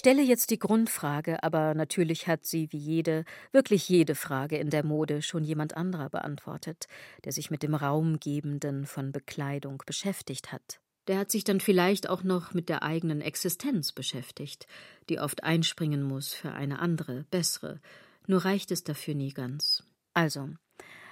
[0.00, 4.82] Stelle jetzt die Grundfrage, aber natürlich hat sie wie jede, wirklich jede Frage in der
[4.82, 6.86] Mode schon jemand anderer beantwortet,
[7.24, 10.80] der sich mit dem Raumgebenden von Bekleidung beschäftigt hat.
[11.06, 14.66] Der hat sich dann vielleicht auch noch mit der eigenen Existenz beschäftigt,
[15.10, 17.78] die oft einspringen muss für eine andere, bessere,
[18.26, 19.84] nur reicht es dafür nie ganz.
[20.14, 20.48] Also,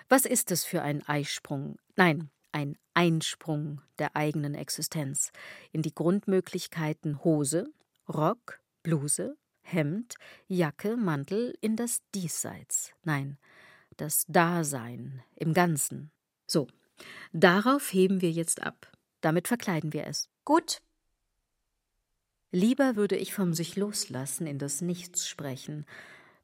[0.08, 1.76] was ist es für ein Eisprung?
[1.96, 5.30] Nein, ein Einsprung der eigenen Existenz
[5.72, 7.68] in die Grundmöglichkeiten Hose,
[8.08, 10.14] Rock, Bluse, Hemd,
[10.46, 12.92] Jacke, Mantel in das Diesseits.
[13.04, 13.38] Nein,
[13.96, 16.10] das Dasein im Ganzen.
[16.46, 16.66] So,
[17.32, 18.90] darauf heben wir jetzt ab.
[19.20, 20.28] Damit verkleiden wir es.
[20.44, 20.80] Gut.
[22.50, 25.84] Lieber würde ich vom sich loslassen in das Nichts sprechen,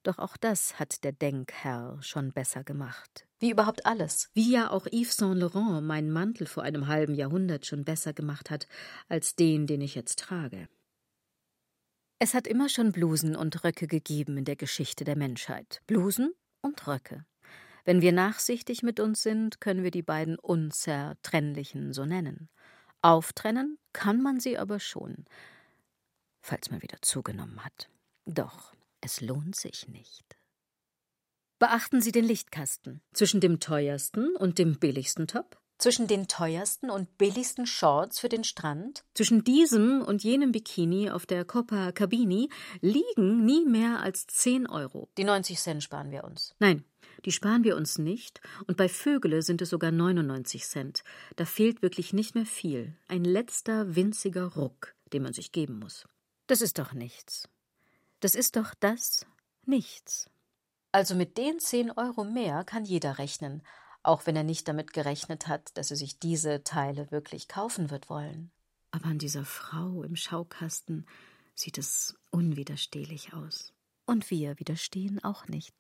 [0.05, 3.27] doch auch das hat der Denkherr schon besser gemacht.
[3.39, 4.29] Wie überhaupt alles.
[4.35, 8.51] Wie ja auch Yves Saint Laurent meinen Mantel vor einem halben Jahrhundert schon besser gemacht
[8.51, 8.69] hat
[9.09, 10.69] als den, den ich jetzt trage.
[12.19, 15.83] Es hat immer schon Blusen und Röcke gegeben in der Geschichte der Menschheit.
[15.87, 17.25] Blusen und Röcke.
[17.85, 22.49] Wenn wir nachsichtig mit uns sind, können wir die beiden unzertrennlichen so nennen.
[23.03, 25.27] Auftrennen kann man sie aber schon,
[26.41, 27.91] falls man wieder zugenommen hat.
[28.25, 30.37] Doch es lohnt sich nicht.
[31.59, 37.19] Beachten Sie den Lichtkasten zwischen dem teuersten und dem billigsten Top zwischen den teuersten und
[37.19, 39.05] billigsten Shorts für den Strand?
[39.13, 42.49] Zwischen diesem und jenem Bikini auf der Coppa Cabini
[42.81, 45.11] liegen nie mehr als 10 Euro.
[45.19, 46.55] Die 90 Cent sparen wir uns.
[46.59, 46.87] Nein,
[47.27, 51.05] die sparen wir uns nicht, und bei Vögele sind es sogar 99 Cent.
[51.37, 52.97] Da fehlt wirklich nicht mehr viel.
[53.07, 56.09] Ein letzter winziger Ruck, den man sich geben muss.
[56.47, 57.47] Das ist doch nichts.
[58.21, 59.27] Das ist doch das
[59.67, 60.31] Nichts.
[60.93, 63.63] Also mit den 10 Euro mehr kann jeder rechnen,
[64.05, 68.09] auch wenn er nicht damit gerechnet hat, dass er sich diese Teile wirklich kaufen wird
[68.09, 68.51] wollen.
[68.91, 71.07] Aber an dieser Frau im Schaukasten
[71.55, 73.73] sieht es unwiderstehlich aus.
[74.07, 75.75] Und wir widerstehen auch nicht.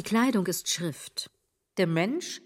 [0.00, 1.30] Die Kleidung ist Schrift.
[1.76, 2.40] Der Mensch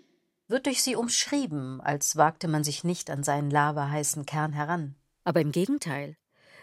[0.49, 4.97] wird durch sie umschrieben, als wagte man sich nicht an seinen lavaheißen Kern heran.
[5.23, 6.17] Aber im Gegenteil.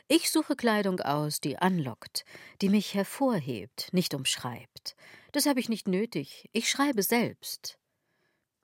[0.10, 2.26] Ich suche Kleidung aus, die anlockt,
[2.62, 4.98] die mich hervorhebt, nicht umschreibt.
[5.32, 6.50] Das habe ich nicht nötig.
[6.52, 7.80] Ich schreibe selbst.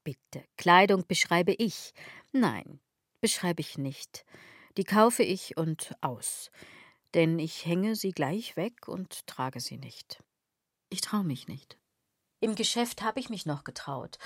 [0.04, 1.94] Bitte, Kleidung beschreibe ich.
[2.34, 2.82] Nein,
[3.22, 4.26] beschreibe ich nicht.
[4.76, 6.52] Die kaufe ich und aus.
[7.14, 10.22] Denn ich hänge sie gleich weg und trage sie nicht.
[10.90, 11.78] Ich traue mich nicht.
[12.40, 14.20] Im Geschäft habe ich mich noch getraut.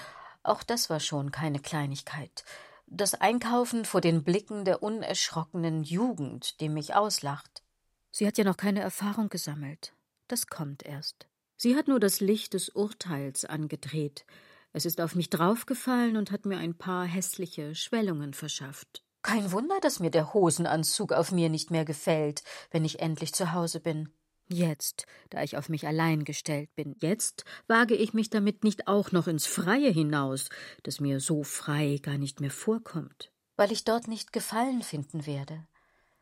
[0.43, 2.43] Auch das war schon keine Kleinigkeit.
[2.87, 7.63] Das Einkaufen vor den Blicken der unerschrockenen Jugend, die mich auslacht.
[8.11, 9.93] Sie hat ja noch keine Erfahrung gesammelt.
[10.27, 11.27] Das kommt erst.
[11.55, 14.25] Sie hat nur das Licht des Urteils angedreht.
[14.73, 19.03] Es ist auf mich draufgefallen und hat mir ein paar hässliche Schwellungen verschafft.
[19.21, 23.53] Kein Wunder, dass mir der Hosenanzug auf mir nicht mehr gefällt, wenn ich endlich zu
[23.53, 24.11] Hause bin.
[24.51, 29.13] Jetzt, da ich auf mich allein gestellt bin, jetzt wage ich mich damit nicht auch
[29.13, 30.49] noch ins Freie hinaus,
[30.83, 33.31] das mir so frei gar nicht mehr vorkommt.
[33.55, 35.65] Weil ich dort nicht Gefallen finden werde,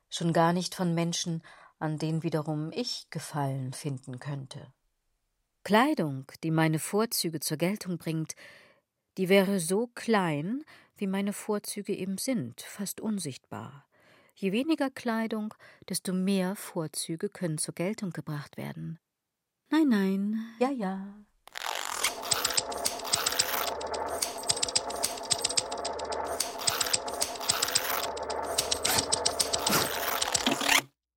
[0.09, 1.41] schon gar nicht von Menschen,
[1.80, 4.71] an denen wiederum ich Gefallen finden könnte.
[5.63, 8.36] Kleidung, die meine Vorzüge zur Geltung bringt,
[9.17, 10.63] die wäre so klein,
[10.97, 13.89] wie meine Vorzüge eben sind, fast unsichtbar.
[14.42, 15.54] Je weniger Kleidung,
[15.90, 18.98] desto mehr Vorzüge können zur Geltung gebracht werden.
[19.70, 20.40] Nein, nein.
[20.62, 21.14] Ja, ja.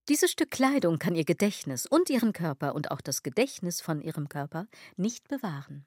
[0.09, 4.29] Dieses Stück Kleidung kann ihr Gedächtnis und ihren Körper und auch das Gedächtnis von ihrem
[4.29, 4.67] Körper
[4.97, 5.87] nicht bewahren.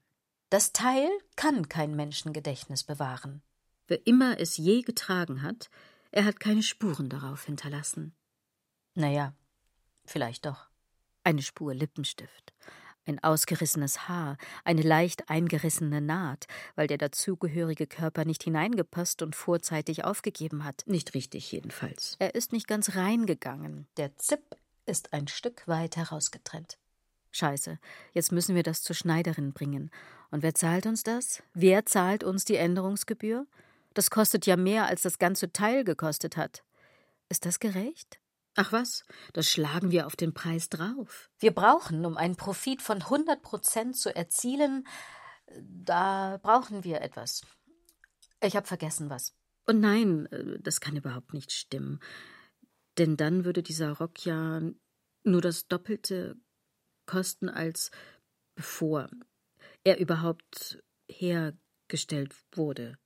[0.49, 3.41] Das Teil kann kein Menschengedächtnis bewahren.
[3.87, 5.69] Wer immer es je getragen hat,
[6.15, 8.15] er hat keine Spuren darauf hinterlassen.
[8.95, 9.33] Naja,
[10.05, 10.69] vielleicht doch.
[11.25, 12.53] Eine Spur Lippenstift,
[13.05, 20.05] ein ausgerissenes Haar, eine leicht eingerissene Naht, weil der dazugehörige Körper nicht hineingepasst und vorzeitig
[20.05, 20.83] aufgegeben hat.
[20.85, 22.15] Nicht richtig jedenfalls.
[22.19, 23.85] Er ist nicht ganz reingegangen.
[23.97, 24.55] Der Zip
[24.85, 26.77] ist ein Stück weit herausgetrennt.
[27.31, 27.77] Scheiße,
[28.13, 29.91] jetzt müssen wir das zur Schneiderin bringen.
[30.31, 31.43] Und wer zahlt uns das?
[31.53, 33.45] Wer zahlt uns die Änderungsgebühr?
[33.95, 36.63] Das kostet ja mehr, als das ganze Teil gekostet hat.
[37.29, 38.19] Ist das gerecht?
[38.55, 41.29] Ach was, das schlagen wir auf den Preis drauf.
[41.39, 44.85] Wir brauchen, um einen Profit von 100 Prozent zu erzielen,
[45.61, 47.41] da brauchen wir etwas.
[48.41, 49.33] Ich habe vergessen was.
[49.65, 51.99] Und nein, äh, das kann überhaupt nicht stimmen.
[52.97, 54.61] Denn dann würde dieser Rock ja
[55.23, 56.35] nur das Doppelte
[57.05, 57.91] kosten, als
[58.55, 59.09] bevor
[59.83, 62.97] er überhaupt hergestellt wurde.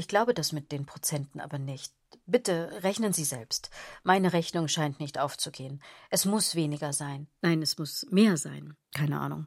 [0.00, 1.92] Ich glaube das mit den Prozenten aber nicht.
[2.24, 3.68] Bitte rechnen Sie selbst.
[4.02, 5.82] Meine Rechnung scheint nicht aufzugehen.
[6.08, 7.28] Es muss weniger sein.
[7.42, 8.78] Nein, es muss mehr sein.
[8.94, 9.44] Keine Ahnung.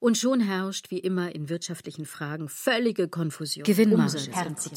[0.00, 3.62] Und schon herrscht, wie immer in wirtschaftlichen Fragen, völlige Konfusion.
[3.62, 4.18] Gewinnmarge,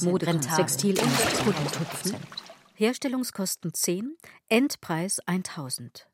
[0.02, 2.16] Mode, Textilindustrie,
[2.76, 4.16] Herstellungskosten 10,
[4.48, 6.08] Endpreis 1000.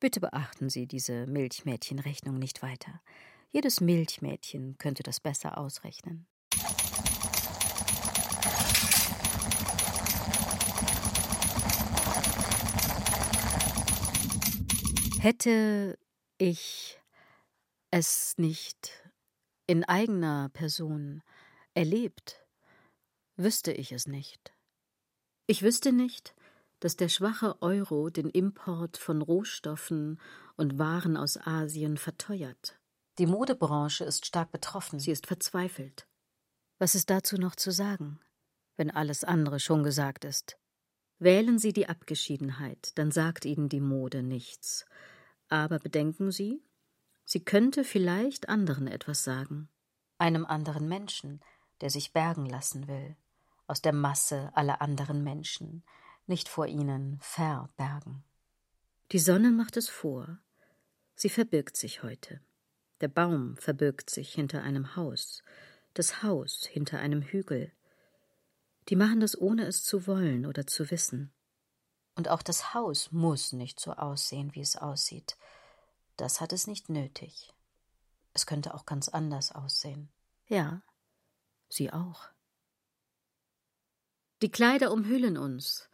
[0.00, 3.00] Bitte beachten Sie diese Milchmädchenrechnung nicht weiter.
[3.52, 6.26] Jedes Milchmädchen könnte das besser ausrechnen.
[15.26, 15.98] Hätte
[16.38, 17.00] ich
[17.90, 19.10] es nicht
[19.66, 21.20] in eigener Person
[21.74, 22.46] erlebt,
[23.34, 24.54] wüsste ich es nicht.
[25.48, 26.36] Ich wüsste nicht,
[26.78, 30.20] dass der schwache Euro den Import von Rohstoffen
[30.54, 32.78] und Waren aus Asien verteuert.
[33.18, 35.00] Die Modebranche ist stark betroffen.
[35.00, 36.06] Sie ist verzweifelt.
[36.78, 38.20] Was ist dazu noch zu sagen,
[38.76, 40.56] wenn alles andere schon gesagt ist?
[41.18, 44.86] Wählen Sie die Abgeschiedenheit, dann sagt Ihnen die Mode nichts.
[45.48, 46.62] Aber bedenken Sie,
[47.24, 49.68] sie könnte vielleicht anderen etwas sagen.
[50.18, 51.40] Einem anderen Menschen,
[51.80, 53.16] der sich bergen lassen will,
[53.66, 55.82] aus der Masse aller anderen Menschen,
[56.26, 58.24] nicht vor ihnen verbergen.
[59.12, 60.38] Die Sonne macht es vor.
[61.14, 62.40] Sie verbirgt sich heute.
[63.00, 65.42] Der Baum verbirgt sich hinter einem Haus,
[65.94, 67.72] das Haus hinter einem Hügel.
[68.88, 71.32] Die machen das, ohne es zu wollen oder zu wissen.
[72.16, 75.36] Und auch das Haus muss nicht so aussehen, wie es aussieht.
[76.16, 77.52] Das hat es nicht nötig.
[78.32, 80.08] Es könnte auch ganz anders aussehen.
[80.48, 80.82] Ja,
[81.68, 82.28] sie auch.
[84.42, 85.88] Die Kleider umhüllen uns,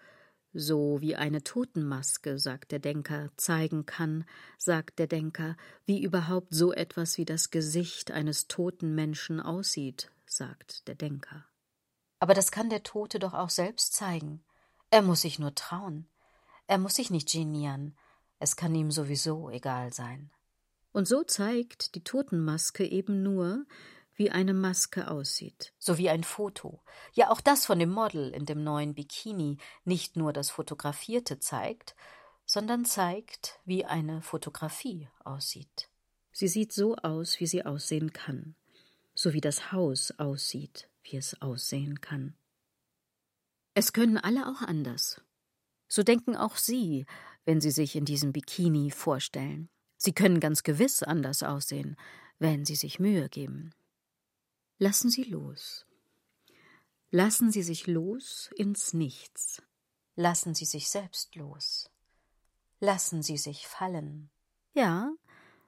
[0.52, 4.24] so wie eine Totenmaske, sagt der Denker, zeigen kann,
[4.58, 5.56] sagt der Denker,
[5.86, 11.46] wie überhaupt so etwas wie das Gesicht eines toten Menschen aussieht, sagt der Denker.
[12.20, 14.44] Aber das kann der Tote doch auch selbst zeigen.
[14.92, 16.06] Er muss sich nur trauen.
[16.66, 17.96] Er muss sich nicht genieren.
[18.38, 20.30] Es kann ihm sowieso egal sein.
[20.92, 23.64] Und so zeigt die Totenmaske eben nur,
[24.16, 25.72] wie eine Maske aussieht.
[25.78, 26.82] So wie ein Foto.
[27.14, 31.96] Ja, auch das von dem Model in dem neuen Bikini nicht nur das Fotografierte zeigt,
[32.44, 35.88] sondern zeigt, wie eine Fotografie aussieht.
[36.32, 38.56] Sie sieht so aus, wie sie aussehen kann,
[39.14, 42.36] so wie das Haus aussieht, wie es aussehen kann.
[43.74, 45.20] Es können alle auch anders.
[45.88, 47.06] So denken auch Sie,
[47.44, 49.68] wenn Sie sich in diesem Bikini vorstellen.
[49.96, 51.96] Sie können ganz gewiss anders aussehen,
[52.38, 53.74] wenn Sie sich Mühe geben.
[54.78, 55.86] Lassen Sie los.
[57.10, 59.62] Lassen Sie sich los ins Nichts.
[60.16, 61.90] Lassen Sie sich selbst los.
[62.80, 64.30] Lassen Sie sich fallen.
[64.74, 65.12] Ja,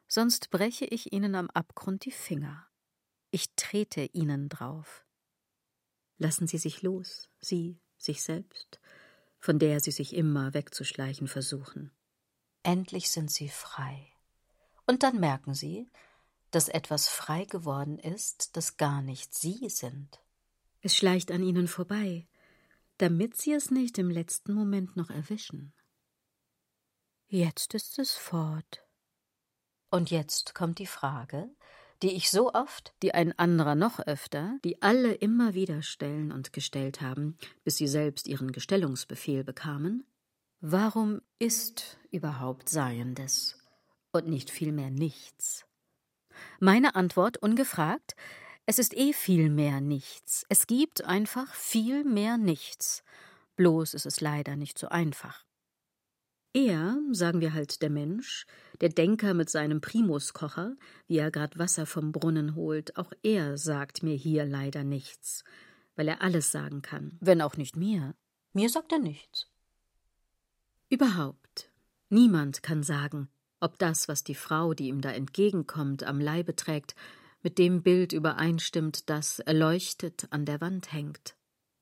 [0.09, 2.66] sonst breche ich Ihnen am Abgrund die Finger.
[3.31, 5.06] Ich trete Ihnen drauf.
[6.18, 8.81] Lassen Sie sich los, Sie, sich selbst,
[9.39, 11.90] von der Sie sich immer wegzuschleichen versuchen.
[12.62, 14.06] Endlich sind Sie frei.
[14.86, 15.90] Und dann merken Sie,
[16.51, 20.20] dass etwas frei geworden ist, das gar nicht Sie sind.
[20.81, 22.28] Es schleicht an Ihnen vorbei,
[22.98, 25.72] damit Sie es nicht im letzten Moment noch erwischen.
[27.26, 28.86] Jetzt ist es fort.
[29.90, 31.51] Und jetzt kommt die Frage,
[32.05, 36.52] die ich so oft, die ein anderer noch öfter, die alle immer wieder stellen und
[36.52, 40.06] gestellt haben, bis sie selbst ihren Gestellungsbefehl bekamen,
[40.60, 43.59] warum ist überhaupt Seiendes
[44.12, 45.64] und nicht vielmehr nichts?
[46.60, 48.14] Meine Antwort ungefragt
[48.66, 50.47] es ist eh viel mehr nichts.
[50.48, 53.05] Es gibt einfach viel mehr nichts.
[53.56, 55.43] Bloß ist es leider nicht so einfach.
[56.56, 58.47] Er, sagen wir halt der Mensch,
[58.81, 60.76] der Denker mit seinem Primuskocher,
[61.09, 65.43] wie er grad Wasser vom Brunnen holt, auch er sagt mir hier leider nichts,
[65.97, 68.14] weil er alles sagen kann, wenn auch nicht mir.
[68.52, 69.48] Mir sagt er nichts.
[70.89, 71.72] Überhaupt.
[72.09, 73.28] Niemand kann sagen,
[73.59, 76.94] ob das, was die Frau, die ihm da entgegenkommt, am Leibe trägt,
[77.43, 81.35] mit dem Bild übereinstimmt, das erleuchtet an der Wand hängt.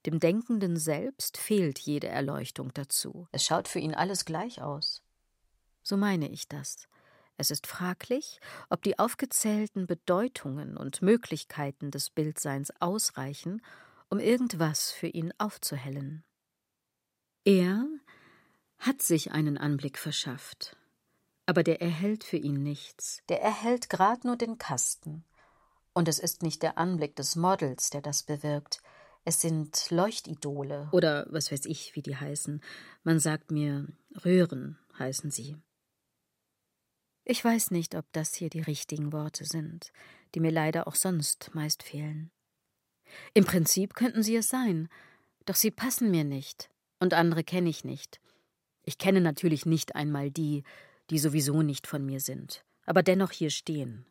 [0.07, 3.29] Dem Denkenden selbst fehlt jede Erleuchtung dazu.
[3.31, 5.03] Es schaut für ihn alles gleich aus.
[5.83, 6.89] So meine ich das.
[7.37, 13.63] Es ist fraglich, ob die aufgezählten Bedeutungen und Möglichkeiten des Bildseins ausreichen,
[14.11, 16.25] um irgendwas für ihn aufzuhellen.
[17.45, 17.87] Er
[18.79, 20.77] hat sich einen Anblick verschafft,
[21.47, 23.23] aber der erhält für ihn nichts.
[23.29, 25.25] Der erhält grad nur den Kasten.
[25.95, 28.83] Und es ist nicht der Anblick des Models, der das bewirkt.
[29.25, 30.89] Es sind Leuchtidole.
[30.93, 32.61] Oder was weiß ich, wie die heißen.
[33.05, 33.87] Man sagt mir,
[34.25, 35.57] Röhren heißen sie.
[37.25, 39.93] Ich weiß nicht, ob das hier die richtigen Worte sind,
[40.35, 42.33] die mir leider auch sonst meist fehlen.
[43.33, 44.89] Im Prinzip könnten sie es sein,
[45.45, 48.21] doch sie passen mir nicht, und andere kenne ich nicht.
[48.83, 50.65] Ich kenne natürlich nicht einmal die,
[51.11, 54.05] die sowieso nicht von mir sind, aber dennoch hier stehen.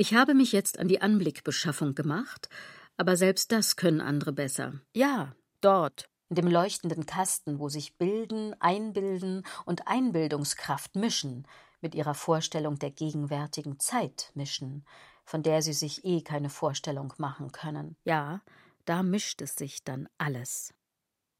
[0.00, 2.48] Ich habe mich jetzt an die Anblickbeschaffung gemacht,
[2.96, 4.80] aber selbst das können andere besser.
[4.94, 11.48] Ja, dort, in dem leuchtenden Kasten, wo sich Bilden, Einbilden und Einbildungskraft mischen,
[11.80, 14.84] mit ihrer Vorstellung der gegenwärtigen Zeit mischen,
[15.24, 17.96] von der sie sich eh keine Vorstellung machen können.
[18.04, 18.42] Ja,
[18.84, 20.72] da mischt es sich dann alles.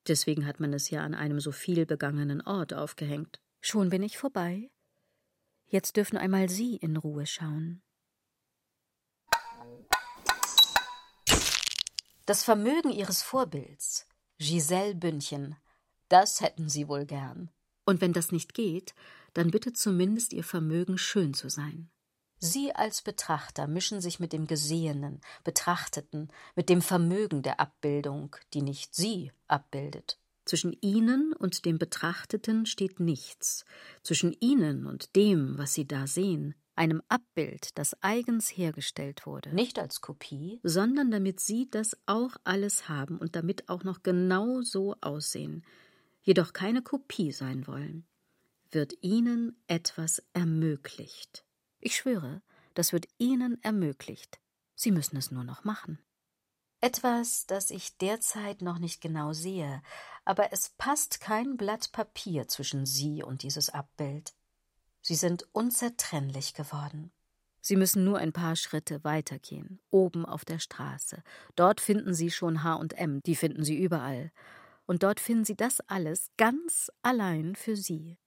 [0.08, 3.40] Deswegen hat man es ja an einem so viel begangenen Ort aufgehängt.
[3.60, 4.68] Schon bin ich vorbei.
[5.66, 7.82] Jetzt dürfen einmal Sie in Ruhe schauen.
[12.28, 14.06] Das Vermögen ihres Vorbilds,
[14.36, 15.56] Giselle Bündchen,
[16.10, 17.48] das hätten sie wohl gern.
[17.86, 18.94] Und wenn das nicht geht,
[19.32, 21.88] dann bitte zumindest ihr Vermögen schön zu sein.
[22.38, 28.60] Sie als Betrachter mischen sich mit dem Gesehenen, Betrachteten, mit dem Vermögen der Abbildung, die
[28.60, 30.20] nicht Sie abbildet.
[30.44, 33.64] Zwischen Ihnen und dem Betrachteten steht nichts.
[34.02, 39.52] Zwischen Ihnen und dem, was Sie da sehen, einem Abbild, das eigens hergestellt wurde.
[39.54, 44.62] Nicht als Kopie, sondern damit Sie das auch alles haben und damit auch noch genau
[44.62, 45.64] so aussehen,
[46.22, 48.06] jedoch keine Kopie sein wollen,
[48.70, 51.44] wird Ihnen etwas ermöglicht.
[51.80, 52.42] Ich schwöre,
[52.74, 54.38] das wird Ihnen ermöglicht.
[54.76, 55.98] Sie müssen es nur noch machen.
[56.80, 59.82] Etwas, das ich derzeit noch nicht genau sehe,
[60.24, 64.32] aber es passt kein Blatt Papier zwischen Sie und dieses Abbild.
[65.08, 67.12] Sie sind unzertrennlich geworden.
[67.62, 71.22] Sie müssen nur ein paar Schritte weitergehen, oben auf der Straße.
[71.56, 74.30] Dort finden Sie schon H&M, die finden Sie überall.
[74.84, 78.18] Und dort finden Sie das alles ganz allein für Sie.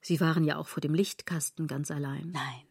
[0.00, 2.30] Sie waren ja auch vor dem Lichtkasten ganz allein.
[2.30, 2.66] Nein.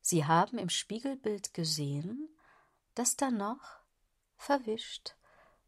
[0.00, 2.30] Sie haben im Spiegelbild gesehen,
[2.94, 3.82] dass da noch,
[4.38, 5.16] verwischt,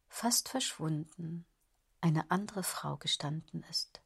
[0.08, 1.44] fast verschwunden,
[2.00, 4.00] eine andere Frau gestanden ist,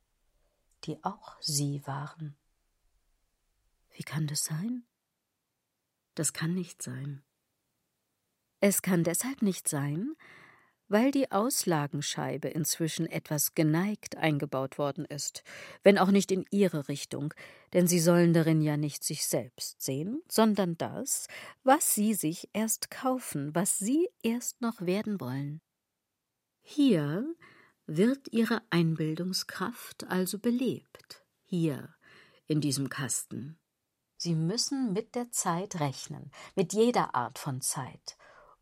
[0.87, 2.37] die auch Sie waren.
[3.99, 4.85] Wie kann das sein?
[6.15, 7.25] Das kann nicht sein.
[8.61, 10.15] Es kann deshalb nicht sein,
[10.87, 15.43] weil die Auslagenscheibe inzwischen etwas geneigt eingebaut worden ist,
[15.83, 17.35] wenn auch nicht in ihre Richtung,
[17.73, 21.27] denn sie sollen darin ja nicht sich selbst sehen, sondern das,
[21.65, 25.61] was sie sich erst kaufen, was sie erst noch werden wollen.
[26.61, 27.35] Hier
[27.87, 31.97] wird ihre Einbildungskraft also belebt, hier
[32.47, 33.58] in diesem Kasten.
[34.19, 38.19] Sie müssen mit der Zeit rechnen, mit jeder Art von Zeit.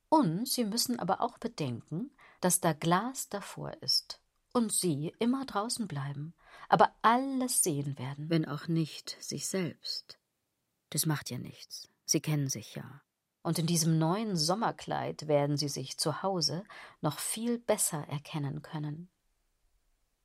[0.09, 2.11] Und Sie müssen aber auch bedenken,
[2.41, 4.21] dass da Glas davor ist
[4.53, 6.35] und Sie immer draußen bleiben,
[6.69, 8.31] aber alles sehen werden.
[8.31, 10.19] Wenn auch nicht sich selbst.
[10.91, 11.89] Das macht ja nichts.
[12.05, 13.03] Sie kennen sich ja.
[13.43, 16.65] Und in diesem neuen Sommerkleid werden Sie sich zu Hause
[17.01, 19.09] noch viel besser erkennen können.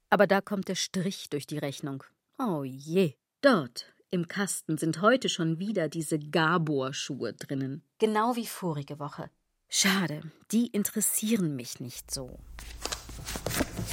[0.09, 2.03] Aber da kommt der Strich durch die Rechnung.
[2.37, 3.15] Oh je.
[3.41, 7.83] Dort, im Kasten sind heute schon wieder diese Gabor-Schuhe drinnen.
[7.97, 9.29] Genau wie vorige Woche.
[9.69, 10.21] Schade,
[10.51, 12.37] die interessieren mich nicht so.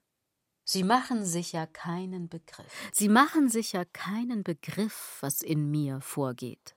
[0.63, 2.71] Sie machen sich ja keinen Begriff.
[2.93, 6.75] Sie machen sich ja keinen Begriff, was in mir vorgeht.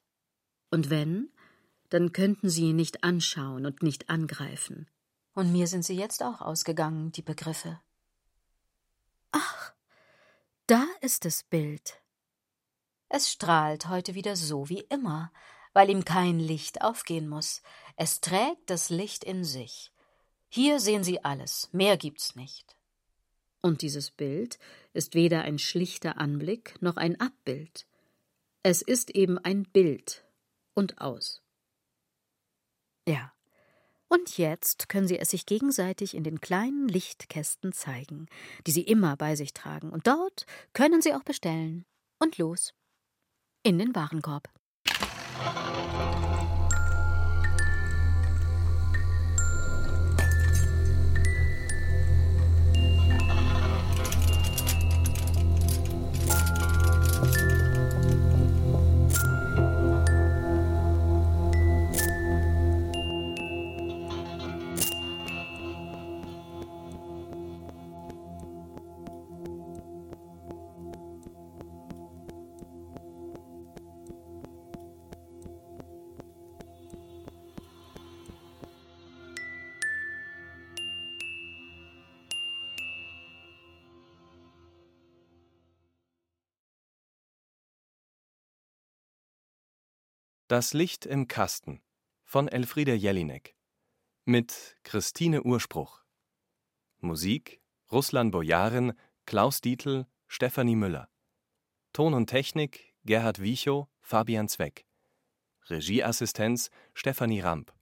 [0.71, 1.31] Und wenn,
[1.91, 4.89] dann könnten Sie ihn nicht anschauen und nicht angreifen.
[5.35, 7.83] Und mir sind sie jetzt auch ausgegangen, die Begriffe.
[9.31, 9.75] Ach,
[10.69, 12.01] da ist das Bild.
[13.11, 15.31] Es strahlt heute wieder so wie immer,
[15.75, 17.61] weil ihm kein Licht aufgehen muss.
[17.97, 19.93] Es trägt das Licht in sich.
[20.49, 22.77] Hier sehen Sie alles, mehr gibt's nicht.
[23.61, 24.59] Und dieses Bild
[24.93, 27.87] ist weder ein schlichter Anblick noch ein Abbild.
[28.63, 30.25] Es ist eben ein Bild
[30.75, 31.43] und aus.
[33.07, 33.33] Ja,
[34.09, 38.27] und jetzt können Sie es sich gegenseitig in den kleinen Lichtkästen zeigen,
[38.67, 39.91] die Sie immer bei sich tragen.
[39.91, 41.85] Und dort können Sie auch bestellen.
[42.19, 42.75] Und los.
[43.63, 44.49] In den Warenkorb.
[90.49, 91.83] Das Licht im Kasten
[92.25, 93.55] von Elfriede Jelinek
[94.25, 96.03] mit Christine Urspruch.
[97.01, 97.61] Musik
[97.93, 98.95] Ruslan Bojarin,
[99.27, 101.11] Klaus Dietl, Stefanie Müller.
[101.93, 104.87] Ton und Technik Gerhard Wiechow, Fabian Zweck.
[105.67, 107.75] Regieassistenz Stefanie Ramp.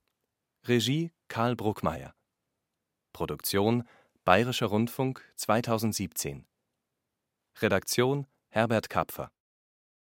[0.64, 2.16] Regie Karl Bruckmeier.
[3.12, 3.84] Produktion
[4.24, 6.48] Bayerischer Rundfunk 2017.
[7.60, 9.30] Redaktion Herbert Kapfer